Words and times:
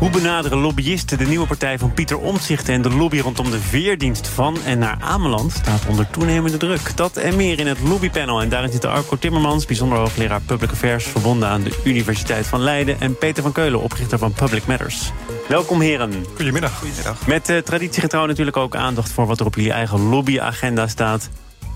Hoe 0.00 0.10
benaderen 0.10 0.58
lobbyisten 0.58 1.18
de 1.18 1.26
nieuwe 1.26 1.46
partij 1.46 1.78
van 1.78 1.94
Pieter 1.94 2.18
Omtzigt... 2.18 2.68
en 2.68 2.82
de 2.82 2.90
lobby 2.90 3.18
rondom 3.18 3.50
de 3.50 3.60
veerdienst 3.60 4.28
van 4.28 4.62
en 4.64 4.78
naar 4.78 4.96
Ameland... 5.00 5.52
staat 5.52 5.86
onder 5.86 6.10
toenemende 6.10 6.56
druk. 6.56 6.96
Dat 6.96 7.16
en 7.16 7.36
meer 7.36 7.58
in 7.58 7.66
het 7.66 7.80
lobbypanel. 7.80 8.40
En 8.40 8.48
daarin 8.48 8.70
zitten 8.70 8.90
Arco 8.90 9.16
Timmermans, 9.18 9.66
bijzonder 9.66 9.98
hoogleraar 9.98 10.40
Public 10.40 10.70
Affairs... 10.70 11.04
verbonden 11.04 11.48
aan 11.48 11.62
de 11.62 11.80
Universiteit 11.84 12.46
van 12.46 12.60
Leiden... 12.60 13.00
en 13.00 13.18
Peter 13.18 13.42
van 13.42 13.52
Keulen, 13.52 13.80
oprichter 13.80 14.18
van 14.18 14.32
Public 14.32 14.66
Matters. 14.66 15.10
Welkom 15.48 15.80
heren. 15.80 16.12
Goedemiddag. 16.36 16.78
Goedemiddag. 16.78 17.26
Met 17.26 17.48
uh, 17.48 17.58
traditiegetrouw 17.58 18.26
natuurlijk 18.26 18.56
ook 18.56 18.76
aandacht 18.76 19.12
voor... 19.12 19.26
wat 19.26 19.40
er 19.40 19.46
op 19.46 19.54
jullie 19.54 19.72
eigen 19.72 20.00
lobbyagenda 20.00 20.86
staat. 20.86 21.28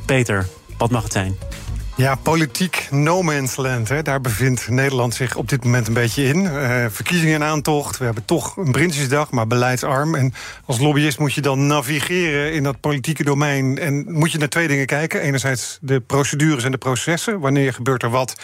Peter, 0.04 0.46
wat 0.78 0.90
mag 0.90 1.02
het 1.02 1.12
zijn? 1.12 1.36
Ja, 1.96 2.14
politiek 2.14 2.88
no 2.90 3.22
man's 3.22 3.56
land. 3.56 3.88
Hè. 3.88 4.02
Daar 4.02 4.20
bevindt 4.20 4.68
Nederland 4.68 5.14
zich 5.14 5.36
op 5.36 5.48
dit 5.48 5.64
moment 5.64 5.86
een 5.86 5.94
beetje 5.94 6.24
in. 6.24 6.44
Uh, 6.44 6.84
verkiezingen 6.88 7.34
in 7.34 7.42
aantocht. 7.42 7.98
We 7.98 8.04
hebben 8.04 8.24
toch 8.24 8.56
een 8.56 8.72
Prinsjesdag, 8.72 9.30
maar 9.30 9.46
beleidsarm. 9.46 10.14
En 10.14 10.34
als 10.64 10.78
lobbyist 10.78 11.18
moet 11.18 11.32
je 11.32 11.40
dan 11.40 11.66
navigeren 11.66 12.52
in 12.52 12.62
dat 12.62 12.80
politieke 12.80 13.24
domein. 13.24 13.78
En 13.78 14.12
moet 14.12 14.32
je 14.32 14.38
naar 14.38 14.48
twee 14.48 14.68
dingen 14.68 14.86
kijken. 14.86 15.20
Enerzijds 15.20 15.78
de 15.80 16.00
procedures 16.00 16.64
en 16.64 16.70
de 16.70 16.78
processen. 16.78 17.40
Wanneer 17.40 17.72
gebeurt 17.72 18.02
er 18.02 18.10
wat? 18.10 18.40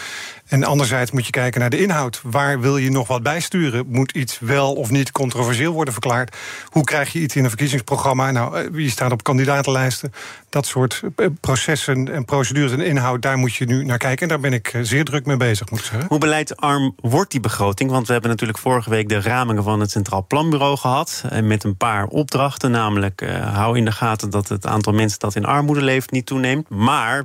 En 0.49 0.65
anderzijds 0.65 1.11
moet 1.11 1.27
je 1.27 1.33
kijken 1.33 1.61
naar 1.61 1.71
de 1.71 1.83
inhoud. 1.83 2.21
Waar 2.23 2.61
wil 2.61 2.77
je 2.77 2.91
nog 2.91 3.09
wat 3.09 3.23
bijsturen? 3.23 3.87
Moet 3.89 4.13
iets 4.13 4.39
wel 4.39 4.73
of 4.73 4.91
niet 4.91 5.13
controversieel 5.13 5.73
worden 5.73 5.93
verklaard? 5.93 6.37
Hoe 6.65 6.85
krijg 6.85 7.13
je 7.13 7.21
iets 7.21 7.37
in 7.37 7.43
een 7.43 7.51
verkiezingsprogramma? 7.51 8.31
Nou, 8.31 8.69
wie 8.73 8.91
staat 8.91 9.13
op 9.13 9.23
kandidatenlijsten? 9.23 10.13
Dat 10.51 10.67
soort 10.67 11.03
eh, 11.17 11.27
processen 11.41 12.13
en 12.13 12.25
procedures 12.25 12.73
en 12.73 12.81
inhoud, 12.81 13.23
daar 13.23 13.39
moet 13.39 13.55
je 13.55 13.65
nu 13.65 13.85
naar 13.85 13.99
kijken. 13.99 14.23
En 14.23 14.29
daar 14.29 14.41
ben 14.41 14.53
ik 14.53 14.69
eh, 14.69 14.81
zeer 14.83 15.05
druk 15.05 15.27
mee 15.27 15.37
bezig, 15.37 15.71
moet 15.71 15.79
ik 15.79 15.85
zeggen. 15.85 16.09
Hoe 16.09 16.19
beleidsarm 16.19 16.95
wordt 17.01 17.31
die 17.31 17.41
begroting? 17.41 17.91
Want 17.91 18.07
we 18.07 18.13
hebben 18.13 18.31
natuurlijk 18.31 18.59
vorige 18.59 18.91
week 18.91 19.09
de 19.09 19.21
ramingen 19.21 19.63
van 19.63 19.81
het 19.81 19.91
Centraal 19.91 20.27
Planbureau 20.27 20.77
gehad. 20.77 21.25
Met 21.43 21.65
een 21.65 21.77
paar 21.77 22.07
opdrachten, 22.07 22.71
namelijk 22.71 23.23
uh, 23.23 23.55
hou 23.55 23.77
in 23.77 23.85
de 23.85 23.93
gaten 23.93 24.31
dat 24.31 24.49
het 24.49 24.67
aantal 24.67 24.93
mensen 24.93 25.19
dat 25.19 25.35
in 25.35 25.45
armoede 25.45 25.83
leeft 25.83 26.11
niet 26.11 26.27
toeneemt. 26.27 26.69
Maar 26.69 27.25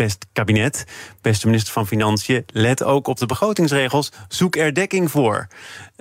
best 0.00 0.26
kabinet, 0.32 0.84
beste 1.20 1.46
minister 1.46 1.72
van 1.72 1.86
Financiën, 1.86 2.44
let 2.46 2.82
ook 2.82 3.06
op 3.06 3.18
de 3.18 3.26
begrotingsregels. 3.26 4.12
Zoek 4.28 4.56
er 4.56 4.74
dekking 4.74 5.10
voor. 5.10 5.48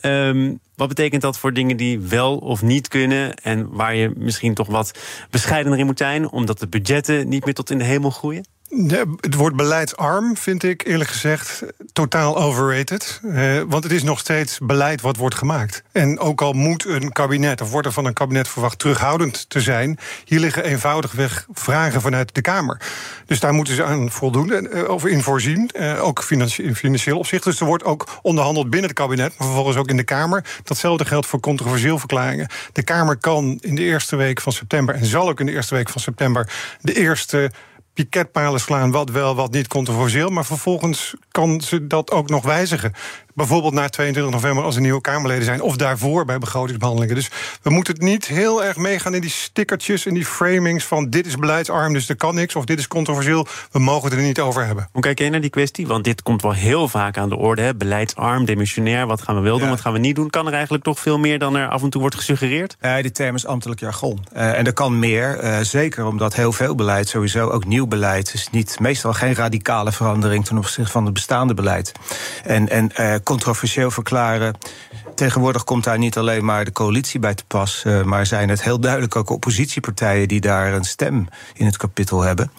Um, 0.01 0.59
wat 0.75 0.87
betekent 0.87 1.21
dat 1.21 1.37
voor 1.37 1.53
dingen 1.53 1.77
die 1.77 1.99
wel 1.99 2.37
of 2.37 2.61
niet 2.61 2.87
kunnen 2.87 3.35
en 3.35 3.69
waar 3.69 3.95
je 3.95 4.11
misschien 4.15 4.53
toch 4.53 4.67
wat 4.67 4.99
bescheidener 5.29 5.79
in 5.79 5.85
moet 5.85 5.97
zijn, 5.97 6.29
omdat 6.29 6.59
de 6.59 6.67
budgetten 6.67 7.27
niet 7.27 7.45
meer 7.45 7.53
tot 7.53 7.69
in 7.69 7.77
de 7.77 7.83
hemel 7.83 8.09
groeien? 8.09 8.45
Het 9.19 9.33
woord 9.35 9.55
beleidsarm 9.55 10.37
vind 10.37 10.63
ik 10.63 10.85
eerlijk 10.85 11.09
gezegd 11.09 11.63
totaal 11.93 12.37
overrated. 12.37 13.21
Eh, 13.23 13.61
want 13.67 13.83
het 13.83 13.93
is 13.93 14.03
nog 14.03 14.19
steeds 14.19 14.57
beleid 14.61 15.01
wat 15.01 15.17
wordt 15.17 15.35
gemaakt. 15.35 15.83
En 15.91 16.19
ook 16.19 16.41
al 16.41 16.53
moet 16.53 16.85
een 16.85 17.11
kabinet, 17.11 17.61
of 17.61 17.71
wordt 17.71 17.87
er 17.87 17.93
van 17.93 18.05
een 18.05 18.13
kabinet 18.13 18.47
verwacht 18.47 18.79
terughoudend 18.79 19.49
te 19.49 19.61
zijn, 19.61 19.99
hier 20.25 20.39
liggen 20.39 20.63
eenvoudigweg 20.63 21.47
vragen 21.51 22.01
vanuit 22.01 22.35
de 22.35 22.41
Kamer. 22.41 22.81
Dus 23.25 23.39
daar 23.39 23.53
moeten 23.53 23.75
ze 23.75 23.83
aan 23.83 24.11
voldoen, 24.11 24.49
uh, 24.49 24.89
of 24.89 25.05
in 25.05 25.21
voorzien, 25.21 25.69
uh, 25.73 26.03
ook 26.03 26.25
in 26.29 26.75
financieel 26.75 27.17
opzicht. 27.17 27.43
Dus 27.43 27.59
er 27.59 27.65
wordt 27.65 27.83
ook 27.83 28.19
onderhandeld 28.21 28.69
binnen 28.69 28.89
het 28.89 28.99
kabinet, 28.99 29.37
maar 29.37 29.47
vervolgens 29.47 29.77
ook 29.77 29.89
in 29.89 29.97
de 29.97 30.03
Kamer. 30.03 30.43
Datzelfde 30.63 31.05
geldt 31.05 31.25
voor 31.25 31.39
controversieel 31.39 31.99
verklaringen. 31.99 32.47
De 32.73 32.83
Kamer 32.83 33.17
kan 33.17 33.57
in 33.61 33.75
de 33.75 33.81
eerste 33.81 34.15
week 34.15 34.41
van 34.41 34.51
september, 34.51 34.95
en 34.95 35.05
zal 35.05 35.29
ook 35.29 35.39
in 35.39 35.45
de 35.45 35.51
eerste 35.51 35.75
week 35.75 35.89
van 35.89 36.01
september, 36.01 36.51
de 36.81 36.93
eerste 36.93 37.51
piketpalen 38.03 38.59
slaan, 38.59 38.91
wat 38.91 39.09
wel, 39.09 39.35
wat 39.35 39.51
niet 39.51 39.67
controversieel. 39.67 40.29
Maar 40.29 40.45
vervolgens 40.45 41.13
kan 41.31 41.61
ze 41.61 41.87
dat 41.87 42.11
ook 42.11 42.29
nog 42.29 42.43
wijzigen. 42.43 42.93
Bijvoorbeeld 43.39 43.73
na 43.73 43.89
22 43.89 44.33
november 44.33 44.63
als 44.63 44.75
er 44.75 44.81
nieuwe 44.81 45.01
Kamerleden 45.01 45.43
zijn. 45.45 45.61
Of 45.61 45.75
daarvoor 45.75 46.25
bij 46.25 46.37
begrotingsbehandelingen. 46.37 47.15
Dus 47.15 47.29
we 47.61 47.69
moeten 47.69 47.93
het 47.93 48.01
niet 48.01 48.27
heel 48.27 48.63
erg 48.63 48.77
meegaan 48.77 49.15
in 49.15 49.21
die 49.21 49.29
stickertjes 49.29 50.05
en 50.05 50.13
die 50.13 50.25
framings 50.25 50.85
van 50.85 51.09
dit 51.09 51.25
is 51.25 51.35
beleidsarm, 51.35 51.93
dus 51.93 52.09
er 52.09 52.15
kan 52.15 52.35
niks. 52.35 52.55
Of 52.55 52.65
dit 52.65 52.79
is 52.79 52.87
controversieel, 52.87 53.47
we 53.71 53.79
mogen 53.79 54.09
het 54.09 54.19
er 54.19 54.25
niet 54.25 54.39
over 54.39 54.65
hebben. 54.65 54.89
Hoe 54.91 55.01
kijk 55.01 55.19
jij 55.19 55.29
naar 55.29 55.41
die 55.41 55.49
kwestie? 55.49 55.87
Want 55.87 56.03
dit 56.03 56.23
komt 56.23 56.41
wel 56.41 56.53
heel 56.53 56.87
vaak 56.87 57.17
aan 57.17 57.29
de 57.29 57.35
orde. 57.35 57.61
Hè? 57.61 57.75
Beleidsarm, 57.75 58.45
demissionair, 58.45 59.07
wat 59.07 59.21
gaan 59.21 59.35
we 59.35 59.41
wel 59.41 59.59
doen, 59.59 59.69
wat 59.69 59.81
gaan 59.81 59.93
we 59.93 59.99
niet 59.99 60.15
doen? 60.15 60.29
Kan 60.29 60.47
er 60.47 60.53
eigenlijk 60.53 60.83
toch 60.83 60.99
veel 60.99 61.19
meer 61.19 61.39
dan 61.39 61.55
er 61.55 61.67
af 61.67 61.83
en 61.83 61.89
toe 61.89 62.01
wordt 62.01 62.15
gesuggereerd? 62.15 62.77
Uh, 62.81 62.95
die 63.01 63.11
term 63.11 63.35
is 63.35 63.45
ambtelijk 63.45 63.79
jargon. 63.79 64.25
Uh, 64.33 64.57
en 64.57 64.65
er 64.65 64.73
kan 64.73 64.99
meer, 64.99 65.43
uh, 65.43 65.59
zeker 65.59 66.05
omdat 66.05 66.35
heel 66.35 66.51
veel 66.51 66.75
beleid, 66.75 67.07
sowieso 67.07 67.49
ook 67.49 67.65
nieuw 67.65 67.87
beleid, 67.87 68.33
is 68.33 68.47
niet, 68.51 68.79
meestal 68.79 69.13
geen 69.13 69.35
radicale 69.35 69.91
verandering 69.91 70.45
ten 70.45 70.57
opzichte 70.57 70.91
van 70.91 71.05
het 71.05 71.13
bestaande 71.13 71.53
beleid. 71.53 71.91
En, 72.43 72.69
en 72.69 72.91
controversieel 73.29 73.91
verklaren. 73.91 74.57
Tegenwoordig 75.15 75.63
komt 75.63 75.83
daar 75.83 75.97
niet 75.97 76.17
alleen 76.17 76.45
maar 76.45 76.65
de 76.65 76.71
coalitie 76.71 77.19
bij 77.19 77.33
te 77.33 77.43
pas, 77.47 77.83
uh, 77.87 78.03
maar 78.03 78.25
zijn 78.25 78.49
het 78.49 78.63
heel 78.63 78.79
duidelijk 78.79 79.15
ook 79.15 79.29
oppositiepartijen 79.29 80.27
die 80.27 80.41
daar 80.41 80.73
een 80.73 80.83
stem 80.83 81.27
in 81.53 81.65
het 81.65 81.77
kapitel 81.77 82.21
hebben. 82.21 82.51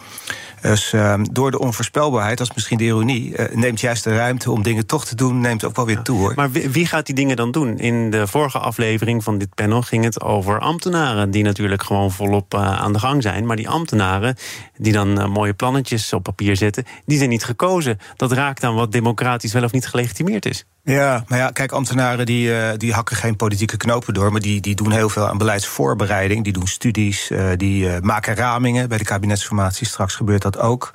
Dus 0.60 0.92
uh, 0.92 1.20
door 1.32 1.50
de 1.50 1.58
onvoorspelbaarheid, 1.58 2.38
dat 2.38 2.48
is 2.48 2.54
misschien 2.54 2.78
de 2.78 2.84
ironie, 2.84 3.36
uh, 3.36 3.56
neemt 3.56 3.80
juist 3.80 4.04
de 4.04 4.16
ruimte 4.16 4.50
om 4.50 4.62
dingen 4.62 4.86
toch 4.86 5.04
te 5.04 5.14
doen, 5.14 5.40
neemt 5.40 5.64
ook 5.64 5.76
wel 5.76 5.86
weer 5.86 6.02
toe 6.02 6.18
hoor. 6.18 6.32
Maar 6.36 6.50
wie, 6.50 6.68
wie, 6.68 6.86
gaat 6.86 7.06
die 7.06 7.14
dingen 7.14 7.36
dan 7.36 7.50
doen? 7.50 7.78
In 7.78 8.10
de 8.10 8.26
vorige 8.26 8.58
aflevering 8.58 9.24
van 9.24 9.38
dit 9.38 9.54
panel 9.54 9.82
ging 9.82 10.04
het 10.04 10.20
over 10.20 10.58
ambtenaren, 10.58 11.30
die 11.30 11.42
natuurlijk 11.42 11.82
gewoon 11.82 12.10
volop 12.10 12.54
uh, 12.54 12.80
aan 12.80 12.92
de 12.92 12.98
gang 12.98 13.22
zijn. 13.22 13.46
Maar 13.46 13.56
die 13.56 13.68
ambtenaren, 13.68 14.36
die 14.76 14.92
dan 14.92 15.30
mooie 15.30 15.54
plannetjes 15.54 16.12
op 16.12 16.22
papier 16.22 16.56
zetten, 16.56 16.84
die 17.06 17.18
zijn 17.18 17.30
niet 17.30 17.44
gekozen. 17.44 17.98
Dat 18.16 18.32
raakt 18.32 18.64
aan 18.64 18.74
wat 18.74 18.92
democratisch 18.92 19.52
wel 19.52 19.64
of 19.64 19.72
niet 19.72 19.86
gelegitimeerd 19.86 20.46
is. 20.46 20.64
Ja, 20.84 21.24
maar 21.28 21.38
ja, 21.38 21.50
kijk, 21.50 21.72
ambtenaren 21.72 22.26
die, 22.26 22.48
uh, 22.48 22.68
die 22.76 22.92
hakken 22.92 23.16
geen 23.16 23.36
politieke 23.36 23.76
knopen 23.76 24.14
door, 24.14 24.32
maar 24.32 24.40
die, 24.40 24.60
die 24.60 24.74
doen 24.74 24.92
heel 24.92 25.08
veel 25.08 25.28
aan 25.28 25.38
beleidsvoorbereiding. 25.38 26.44
Die 26.44 26.52
doen 26.52 26.66
studies, 26.66 27.30
uh, 27.30 27.50
die 27.56 27.84
uh, 27.84 27.98
maken 28.00 28.34
ramingen. 28.34 28.88
Bij 28.88 28.98
de 28.98 29.04
kabinetsformatie 29.04 29.86
straks 29.86 30.14
gebeurt 30.14 30.42
dat 30.42 30.49
ook. 30.58 30.90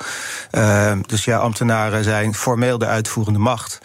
dus 1.06 1.26
ja, 1.26 1.38
ambtenaren 1.38 2.04
zijn 2.04 2.36
formeel 2.36 2.78
de 2.78 2.86
uitvoerende 2.86 3.40
macht. 3.40 3.80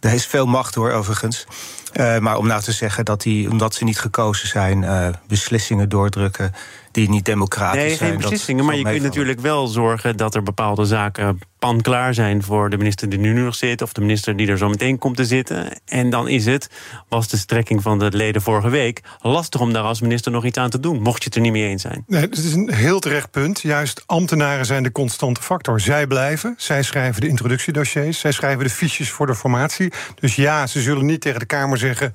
Er 0.00 0.12
is 0.12 0.26
veel 0.26 0.46
macht 0.46 0.74
hoor, 0.74 0.90
overigens. 0.90 1.46
Uh, 1.92 2.18
maar 2.18 2.36
om 2.36 2.46
nou 2.46 2.62
te 2.62 2.72
zeggen 2.72 3.04
dat 3.04 3.22
die, 3.22 3.50
omdat 3.50 3.74
ze 3.74 3.84
niet 3.84 3.98
gekozen 3.98 4.48
zijn, 4.48 4.82
uh, 4.82 5.08
beslissingen 5.26 5.88
doordrukken 5.88 6.52
die 6.94 7.08
niet 7.08 7.24
democratisch 7.24 7.80
nee, 7.80 7.94
zijn. 7.94 8.00
Nee, 8.00 8.10
geen 8.10 8.28
beslissingen, 8.28 8.64
maar 8.64 8.76
je 8.76 8.82
kunt 8.82 9.02
natuurlijk 9.02 9.40
wel 9.40 9.66
zorgen 9.66 10.16
dat 10.16 10.34
er 10.34 10.42
bepaalde 10.42 10.84
zaken 10.84 11.38
pan 11.58 11.80
klaar 11.80 12.14
zijn 12.14 12.42
voor 12.42 12.70
de 12.70 12.76
minister 12.76 13.08
die 13.08 13.18
nu 13.18 13.32
nog 13.32 13.54
zit, 13.54 13.82
of 13.82 13.92
de 13.92 14.00
minister 14.00 14.36
die 14.36 14.48
er 14.48 14.58
zo 14.58 14.68
meteen 14.68 14.98
komt 14.98 15.16
te 15.16 15.24
zitten. 15.24 15.80
En 15.84 16.10
dan 16.10 16.28
is 16.28 16.46
het, 16.46 16.70
was 17.08 17.28
de 17.28 17.36
strekking 17.36 17.82
van 17.82 17.98
de 17.98 18.10
leden 18.10 18.42
vorige 18.42 18.68
week, 18.68 19.00
lastig 19.20 19.60
om 19.60 19.72
daar 19.72 19.82
als 19.82 20.00
minister 20.00 20.32
nog 20.32 20.44
iets 20.44 20.58
aan 20.58 20.70
te 20.70 20.80
doen, 20.80 21.02
mocht 21.02 21.18
je 21.18 21.24
het 21.24 21.34
er 21.34 21.40
niet 21.40 21.52
mee 21.52 21.68
eens 21.68 21.82
zijn. 21.82 22.04
Nee, 22.06 22.20
het 22.20 22.38
is 22.38 22.52
een 22.52 22.72
heel 22.72 23.00
terecht 23.00 23.30
punt. 23.30 23.60
Juist 23.60 24.02
ambtenaren 24.06 24.66
zijn 24.66 24.82
de 24.82 24.92
constante 24.92 25.42
factor. 25.42 25.80
Zij 25.80 26.06
blijven, 26.06 26.54
zij 26.56 26.82
schrijven 26.82 27.20
de 27.20 27.28
introductiedossiers, 27.28 28.18
zij 28.18 28.32
schrijven 28.32 28.64
de 28.64 28.70
fiches 28.70 29.10
voor 29.10 29.26
de 29.26 29.34
formatie. 29.34 29.92
Dus 30.20 30.34
ja, 30.36 30.66
ze 30.66 30.80
zullen 30.80 31.06
niet 31.06 31.20
tegen 31.20 31.40
de 31.40 31.46
Kamer 31.46 31.78
zeggen 31.78 32.14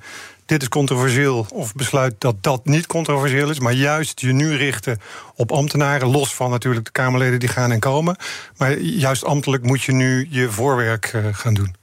dit 0.50 0.62
is 0.62 0.68
controversieel 0.68 1.46
of 1.52 1.74
besluit 1.74 2.14
dat 2.18 2.42
dat 2.42 2.64
niet 2.64 2.86
controversieel 2.86 3.50
is, 3.50 3.60
maar 3.60 3.72
juist 3.72 4.20
je 4.20 4.32
nu 4.32 4.54
richten 4.56 4.98
op 5.34 5.52
ambtenaren, 5.52 6.08
los 6.08 6.34
van 6.34 6.50
natuurlijk 6.50 6.84
de 6.84 6.90
Kamerleden 6.90 7.40
die 7.40 7.48
gaan 7.48 7.72
en 7.72 7.80
komen. 7.80 8.16
Maar 8.56 8.78
juist 8.78 9.24
ambtelijk 9.24 9.62
moet 9.62 9.82
je 9.82 9.92
nu 9.92 10.26
je 10.30 10.50
voorwerk 10.50 11.12
uh, 11.12 11.26
gaan 11.32 11.54
doen. 11.54 11.74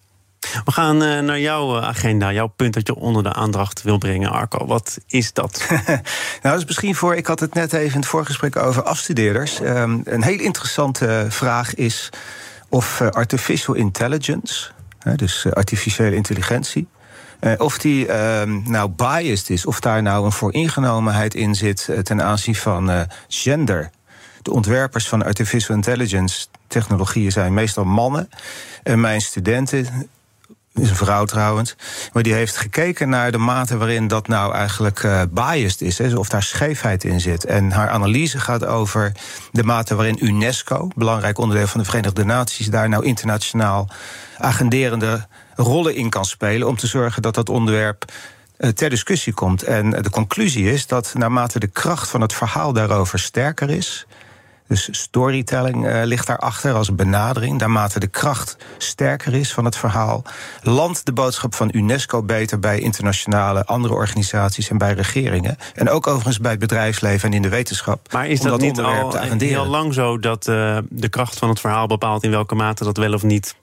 We 0.66 0.72
gaan 0.72 1.04
uh, 1.04 1.20
naar 1.20 1.40
jouw 1.40 1.82
agenda, 1.82 2.32
jouw 2.32 2.48
punt 2.48 2.74
dat 2.74 2.88
je 2.88 2.96
onder 2.96 3.24
de 3.24 3.34
aandacht 3.34 3.82
wil 3.82 3.98
brengen, 3.98 4.32
Arco. 4.32 4.66
Wat 4.66 4.98
is 5.08 5.34
dat? 5.34 5.66
nou, 5.70 6.02
dat 6.42 6.58
is 6.58 6.66
misschien 6.66 6.96
voor. 6.96 7.16
Ik 7.16 7.28
had 7.28 7.40
het 7.40 7.54
net 7.54 7.74
even 7.74 7.94
in 7.94 8.00
het 8.00 8.10
voorgesprek 8.10 8.56
over 8.56 8.84
afstudeerders. 8.84 9.60
Um, 9.60 10.02
een 10.06 10.24
heel 10.24 10.40
interessante 10.40 11.26
vraag 11.30 11.76
is 11.76 12.10
of 12.70 13.00
uh, 13.00 13.08
artificial 13.10 13.76
intelligence, 13.76 14.72
dus 15.16 15.46
artificiële 15.54 16.16
intelligentie, 16.16 16.88
uh, 17.40 17.52
of 17.58 17.78
die 17.78 18.08
uh, 18.08 18.42
nou 18.44 18.90
biased 18.90 19.50
is, 19.50 19.66
of 19.66 19.80
daar 19.80 20.02
nou 20.02 20.26
een 20.26 20.32
vooringenomenheid 20.32 21.36
in 21.36 21.56
zit 21.56 21.88
uh, 21.90 22.00
ten 22.00 22.22
aanzien 22.22 22.56
van 22.56 22.90
uh, 22.90 23.02
gender. 23.28 23.90
De 24.42 24.52
ontwerpers 24.52 25.08
van 25.08 25.24
artificial 25.24 25.76
intelligence 25.76 26.48
technologieën 26.68 27.32
zijn 27.32 27.54
meestal 27.54 27.86
mannen. 27.86 28.30
En 28.84 29.00
mijn 29.00 29.22
studenten 29.22 30.10
is 30.78 30.90
een 30.90 30.96
vrouw 30.96 31.26
trouwens. 31.26 31.76
Maar 32.14 32.24
die 32.24 32.34
heeft 32.34 32.58
gekeken 32.58 33.10
naar 33.10 33.32
de 33.32 33.38
mate 33.38 33.78
waarin 33.78 34.08
dat 34.08 34.28
nou 34.28 34.54
eigenlijk 34.54 35.04
uh, 35.04 35.22
biased 35.30 35.82
is. 35.82 35.98
Hè, 35.98 36.16
of 36.16 36.30
daar 36.30 36.44
scheefheid 36.44 37.04
in 37.04 37.20
zit. 37.20 37.46
En 37.46 37.72
haar 37.72 37.90
analyse 37.90 38.40
gaat 38.40 38.66
over 38.66 39.12
de 39.52 39.64
mate 39.64 39.96
waarin 39.96 40.26
UNESCO, 40.26 40.88
belangrijk 40.96 41.38
onderdeel 41.38 41.68
van 41.68 41.80
de 41.80 41.86
Verenigde 41.86 42.26
Naties, 42.26 42.68
daar 42.68 42.90
nou 42.90 43.06
internationaal 43.06 43.90
agenderende 44.38 45.28
rollen 45.56 45.96
in 45.96 46.10
kan 46.10 46.26
spelen. 46.26 46.68
Om 46.68 46.78
te 46.78 46.88
zorgen 46.88 47.22
dat 47.22 47.36
dat 47.36 47.50
onderwerp 47.50 48.06
uh, 48.58 48.70
ter 48.70 48.90
discussie 48.90 49.34
komt. 49.34 49.64
En 49.64 49.90
de 49.90 50.10
conclusie 50.10 50.72
is 50.72 50.88
dat 50.88 51.14
naarmate 51.14 51.60
de 51.60 51.68
kracht 51.68 52.10
van 52.10 52.22
het 52.22 52.34
verhaal 52.34 52.74
daarover 52.74 53.20
sterker 53.20 53.70
is 53.70 54.07
dus 54.68 54.88
storytelling 54.92 55.86
uh, 55.86 56.02
ligt 56.04 56.28
daarachter 56.28 56.74
als 56.74 56.96
benadering. 56.96 57.60
Naarmate 57.60 58.00
de 58.00 58.08
kracht 58.08 58.58
sterker 58.78 59.34
is 59.34 59.54
van 59.54 59.66
het 59.66 59.76
verhaal, 59.76 60.24
landt 60.62 61.06
de 61.06 61.14
boodschap 61.14 61.56
van 61.56 61.70
UNESCO 61.74 62.24
beter 62.24 62.60
bij 62.60 62.80
internationale 62.80 63.66
andere 63.66 63.94
organisaties 63.94 64.70
en 64.70 64.78
bij 64.78 64.94
regeringen. 64.94 65.58
En 65.74 65.90
ook 65.90 66.08
overigens 66.08 66.40
bij 66.40 66.52
het 66.52 66.60
bedrijfsleven 66.60 67.30
en 67.30 67.36
in 67.36 67.42
de 67.42 67.50
wetenschap. 67.50 68.12
Maar 68.12 68.28
is 68.28 68.42
dat, 68.42 68.62
niet 68.62 68.80
al 68.80 69.18
heel 69.38 69.66
lang 69.66 69.94
zo 69.94 70.20
dat 70.20 70.48
uh, 70.48 70.78
de 70.90 71.10
kracht 71.10 71.38
van 71.38 71.50
het 71.50 71.60
verhaal 71.60 71.88
bepaalt 71.88 72.24
in 72.24 72.32
welke 72.32 72.56
mate 72.56 72.84
dat 72.84 72.98
wel 72.98 73.14
of 73.14 73.24
niet 73.24 73.56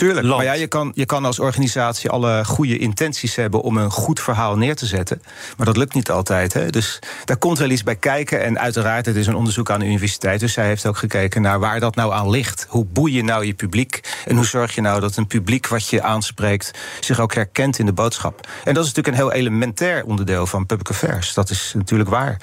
Tuurlijk, 0.00 0.26
maar 0.26 0.44
ja, 0.44 0.52
je, 0.52 0.66
kan, 0.66 0.92
je 0.94 1.06
kan 1.06 1.24
als 1.24 1.38
organisatie 1.38 2.10
alle 2.10 2.44
goede 2.44 2.78
intenties 2.78 3.34
hebben 3.34 3.60
om 3.60 3.76
een 3.76 3.90
goed 3.90 4.20
verhaal 4.20 4.56
neer 4.56 4.76
te 4.76 4.86
zetten. 4.86 5.22
Maar 5.56 5.66
dat 5.66 5.76
lukt 5.76 5.94
niet 5.94 6.10
altijd. 6.10 6.52
Hè? 6.52 6.70
Dus 6.70 6.98
daar 7.24 7.36
komt 7.36 7.58
wel 7.58 7.70
iets 7.70 7.82
bij 7.82 7.96
kijken. 7.96 8.44
En 8.44 8.58
uiteraard, 8.58 9.06
het 9.06 9.16
is 9.16 9.26
een 9.26 9.34
onderzoek 9.34 9.70
aan 9.70 9.80
de 9.80 9.86
universiteit. 9.86 10.40
Dus 10.40 10.52
zij 10.52 10.66
heeft 10.66 10.86
ook 10.86 10.96
gekeken 10.96 11.42
naar 11.42 11.58
waar 11.58 11.80
dat 11.80 11.94
nou 11.94 12.12
aan 12.12 12.30
ligt. 12.30 12.66
Hoe 12.68 12.84
boei 12.84 13.14
je 13.14 13.24
nou 13.24 13.44
je 13.44 13.54
publiek? 13.54 14.00
En 14.26 14.36
hoe 14.36 14.46
zorg 14.46 14.74
je 14.74 14.80
nou 14.80 15.00
dat 15.00 15.16
een 15.16 15.26
publiek 15.26 15.66
wat 15.66 15.88
je 15.88 16.02
aanspreekt 16.02 16.70
zich 17.00 17.20
ook 17.20 17.34
herkent 17.34 17.78
in 17.78 17.86
de 17.86 17.92
boodschap? 17.92 18.48
En 18.64 18.74
dat 18.74 18.84
is 18.84 18.94
natuurlijk 18.94 19.06
een 19.06 19.28
heel 19.28 19.32
elementair 19.32 20.04
onderdeel 20.04 20.46
van 20.46 20.66
public 20.66 20.88
affairs. 20.88 21.34
Dat 21.34 21.50
is 21.50 21.72
natuurlijk 21.76 22.10
waar. 22.10 22.36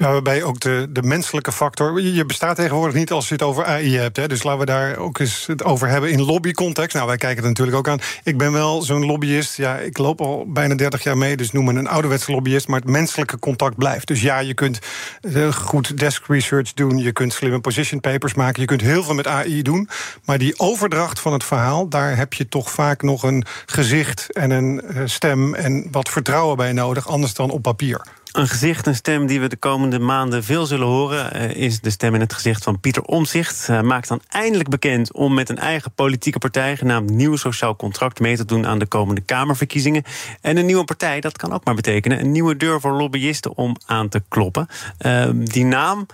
Ja, 0.00 0.12
waarbij 0.12 0.42
ook 0.42 0.60
de, 0.60 0.86
de 0.90 1.02
menselijke 1.02 1.52
factor. 1.52 2.00
Je 2.00 2.26
bestaat 2.26 2.56
tegenwoordig 2.56 2.94
niet 2.94 3.10
als 3.10 3.28
je 3.28 3.34
het 3.34 3.42
over 3.42 3.64
AI 3.64 3.96
hebt. 3.96 4.16
Hè, 4.16 4.28
dus 4.28 4.42
laten 4.42 4.60
we 4.60 4.66
daar 4.66 4.96
ook 4.96 5.18
eens 5.18 5.46
het 5.46 5.64
over 5.64 5.88
hebben 5.88 6.10
in 6.10 6.22
lobbycontext. 6.22 6.94
Nou, 6.94 7.06
wij 7.06 7.16
kijken 7.16 7.42
er 7.42 7.48
natuurlijk 7.48 7.76
ook 7.76 7.88
aan. 7.88 7.98
Ik 8.22 8.38
ben 8.38 8.52
wel 8.52 8.82
zo'n 8.82 9.06
lobbyist. 9.06 9.56
Ja, 9.56 9.76
ik 9.76 9.98
loop 9.98 10.20
al 10.20 10.44
bijna 10.52 10.74
30 10.74 11.02
jaar 11.02 11.16
mee, 11.16 11.36
dus 11.36 11.52
noem 11.52 11.64
me 11.64 11.72
een 11.72 11.88
ouderwetse 11.88 12.32
lobbyist. 12.32 12.68
Maar 12.68 12.80
het 12.80 12.88
menselijke 12.88 13.38
contact 13.38 13.76
blijft. 13.76 14.06
Dus 14.06 14.22
ja, 14.22 14.38
je 14.38 14.54
kunt 14.54 14.78
uh, 15.22 15.52
goed 15.52 15.98
desk 15.98 16.26
research 16.26 16.72
doen. 16.72 16.98
Je 16.98 17.12
kunt 17.12 17.32
slimme 17.32 17.60
position 17.60 18.00
papers 18.00 18.34
maken. 18.34 18.60
Je 18.60 18.66
kunt 18.66 18.80
heel 18.80 19.02
veel 19.02 19.14
met 19.14 19.26
AI 19.26 19.62
doen. 19.62 19.88
Maar 20.24 20.38
die 20.38 20.58
overdracht 20.58 21.20
van 21.20 21.32
het 21.32 21.44
verhaal, 21.44 21.88
daar 21.88 22.16
heb 22.16 22.32
je 22.32 22.48
toch 22.48 22.70
vaak 22.70 23.02
nog 23.02 23.22
een 23.22 23.44
gezicht 23.66 24.32
en 24.32 24.50
een 24.50 24.82
uh, 24.84 25.02
stem 25.04 25.54
en 25.54 25.88
wat 25.90 26.08
vertrouwen 26.08 26.56
bij 26.56 26.72
nodig. 26.72 27.08
Anders 27.08 27.34
dan 27.34 27.50
op 27.50 27.62
papier. 27.62 28.06
Een 28.32 28.48
gezicht, 28.48 28.86
een 28.86 28.94
stem 28.94 29.26
die 29.26 29.40
we 29.40 29.48
de 29.48 29.56
komende 29.56 29.98
maanden 29.98 30.44
veel 30.44 30.66
zullen 30.66 30.86
horen... 30.86 31.32
Eh, 31.32 31.50
is 31.50 31.80
de 31.80 31.90
stem 31.90 32.14
in 32.14 32.20
het 32.20 32.32
gezicht 32.32 32.64
van 32.64 32.80
Pieter 32.80 33.02
Omzicht. 33.02 33.66
Hij 33.66 33.82
maakt 33.82 34.08
dan 34.08 34.20
eindelijk 34.28 34.68
bekend 34.68 35.12
om 35.12 35.34
met 35.34 35.48
een 35.48 35.58
eigen 35.58 35.92
politieke 35.92 36.38
partij... 36.38 36.76
genaamd 36.76 37.10
Nieuw 37.10 37.36
Sociaal 37.36 37.76
Contract 37.76 38.20
mee 38.20 38.36
te 38.36 38.44
doen 38.44 38.66
aan 38.66 38.78
de 38.78 38.86
komende 38.86 39.20
Kamerverkiezingen. 39.20 40.02
En 40.40 40.56
een 40.56 40.66
nieuwe 40.66 40.84
partij, 40.84 41.20
dat 41.20 41.36
kan 41.36 41.52
ook 41.52 41.64
maar 41.64 41.74
betekenen... 41.74 42.20
een 42.20 42.32
nieuwe 42.32 42.56
deur 42.56 42.80
voor 42.80 42.92
lobbyisten 42.92 43.56
om 43.56 43.76
aan 43.86 44.08
te 44.08 44.22
kloppen. 44.28 44.66
Uh, 45.06 45.28
die 45.34 45.64
naam, 45.64 46.06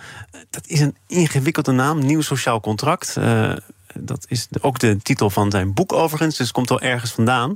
dat 0.49 0.67
is 0.67 0.79
een 0.79 0.95
ingewikkelde 1.07 1.71
naam, 1.71 2.05
Nieuw 2.05 2.21
Sociaal 2.21 2.59
Contract... 2.59 3.15
Uh, 3.19 3.51
dat 3.99 4.25
is 4.29 4.47
ook 4.61 4.79
de 4.79 4.97
titel 5.01 5.29
van 5.29 5.51
zijn 5.51 5.73
boek 5.73 5.93
overigens, 5.93 6.37
dus 6.37 6.51
komt 6.51 6.69
wel 6.69 6.81
ergens 6.81 7.11
vandaan. 7.11 7.55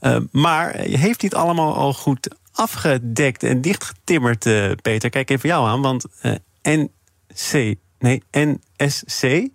Uh, 0.00 0.16
maar 0.30 0.74
heeft 0.76 1.20
hij 1.20 1.30
het 1.30 1.34
allemaal 1.34 1.74
al 1.74 1.92
goed 1.92 2.28
afgedekt 2.52 3.42
en 3.42 3.60
dichtgetimmerd, 3.60 4.46
uh, 4.46 4.70
Peter. 4.82 5.10
Kijk 5.10 5.30
even 5.30 5.48
jou 5.48 5.68
aan, 5.68 5.82
want 5.82 6.04
eh, 6.20 6.32
NC, 6.62 7.74
nee, 7.98 8.22
NSC, 8.30 9.48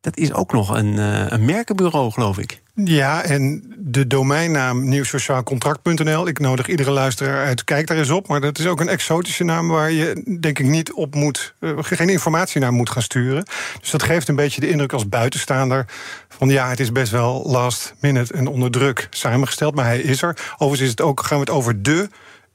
dat 0.00 0.16
is 0.16 0.32
ook 0.32 0.52
nog 0.52 0.76
een, 0.76 0.92
uh, 0.92 1.24
een 1.28 1.44
merkenbureau, 1.44 2.10
geloof 2.10 2.38
ik. 2.38 2.62
Ja, 2.74 3.22
en 3.22 3.74
de 3.78 4.06
domeinnaam 4.06 4.88
nieuwsociaalcontract.nl. 4.88 6.28
Ik 6.28 6.38
nodig 6.38 6.68
iedere 6.68 6.90
luisteraar 6.90 7.46
uit, 7.46 7.64
kijk 7.64 7.86
daar 7.86 7.96
eens 7.96 8.10
op. 8.10 8.28
Maar 8.28 8.40
dat 8.40 8.58
is 8.58 8.66
ook 8.66 8.80
een 8.80 8.88
exotische 8.88 9.44
naam 9.44 9.68
waar 9.68 9.90
je 9.90 10.36
denk 10.40 10.58
ik 10.58 10.66
niet 10.66 10.92
op 10.92 11.14
moet... 11.14 11.54
Uh, 11.60 11.78
geen 11.80 12.08
informatie 12.08 12.60
naar 12.60 12.72
moet 12.72 12.90
gaan 12.90 13.02
sturen. 13.02 13.44
Dus 13.80 13.90
dat 13.90 14.02
geeft 14.02 14.28
een 14.28 14.36
beetje 14.36 14.60
de 14.60 14.68
indruk 14.68 14.92
als 14.92 15.08
buitenstaander... 15.08 15.84
van 16.28 16.48
ja, 16.48 16.68
het 16.68 16.80
is 16.80 16.92
best 16.92 17.12
wel 17.12 17.42
last 17.46 17.94
minute 18.00 18.32
en 18.32 18.46
onder 18.46 18.70
druk 18.70 19.06
samengesteld. 19.10 19.74
Maar 19.74 19.84
hij 19.84 20.00
is 20.00 20.22
er. 20.22 20.36
Overigens 20.52 20.80
is 20.80 20.90
het 20.90 21.00
ook, 21.00 21.20
gaan 21.20 21.38
we 21.38 21.44
het 21.44 21.54
over 21.54 21.82
de 21.82 22.08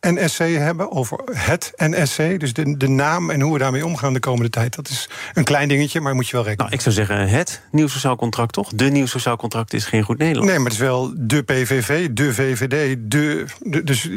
NSC 0.04 0.38
hebben, 0.38 0.92
over 0.92 1.20
het 1.32 1.72
NSC. 1.76 2.40
Dus 2.40 2.54
de, 2.54 2.78
de 2.78 2.90
naam 2.90 3.30
en 3.30 3.42
hoe 3.42 3.54
we 3.54 3.60
daarmee 3.60 3.86
omgaan 3.86 4.14
de 4.14 4.20
komende 4.20 4.50
tijd. 4.50 4.76
Dat 4.76 4.90
is 4.90 5.10
een 5.34 5.44
klein 5.44 5.68
dingetje, 5.68 6.02
maar 6.02 6.16
moet 6.16 6.28
je 6.28 6.36
wel 6.36 6.46
rekenen. 6.46 6.66
Nou, 6.66 6.78
ik 6.78 6.82
zou 6.82 6.96
zeggen 6.96 7.28
het 7.30 7.62
nieuw 7.72 7.88
sociaal 7.88 8.16
contract, 8.16 8.54
toch? 8.54 8.72
De 8.76 8.86
nieuw 8.86 9.06
sociaal 9.06 9.36
contract 9.36 9.74
is 9.74 9.86
geen 9.86 10.04
goed 10.04 10.18
Nederlands. 10.18 10.50
Nee, 10.50 10.60
maar 10.60 10.72
het 10.72 10.82
is 10.82 10.88
wel 10.88 11.14
de 11.18 11.44
PVV, 11.44 12.10
de 12.10 12.34
VVD, 12.34 12.98
de... 13.00 13.46
de 13.60 13.84
dus, 13.84 14.10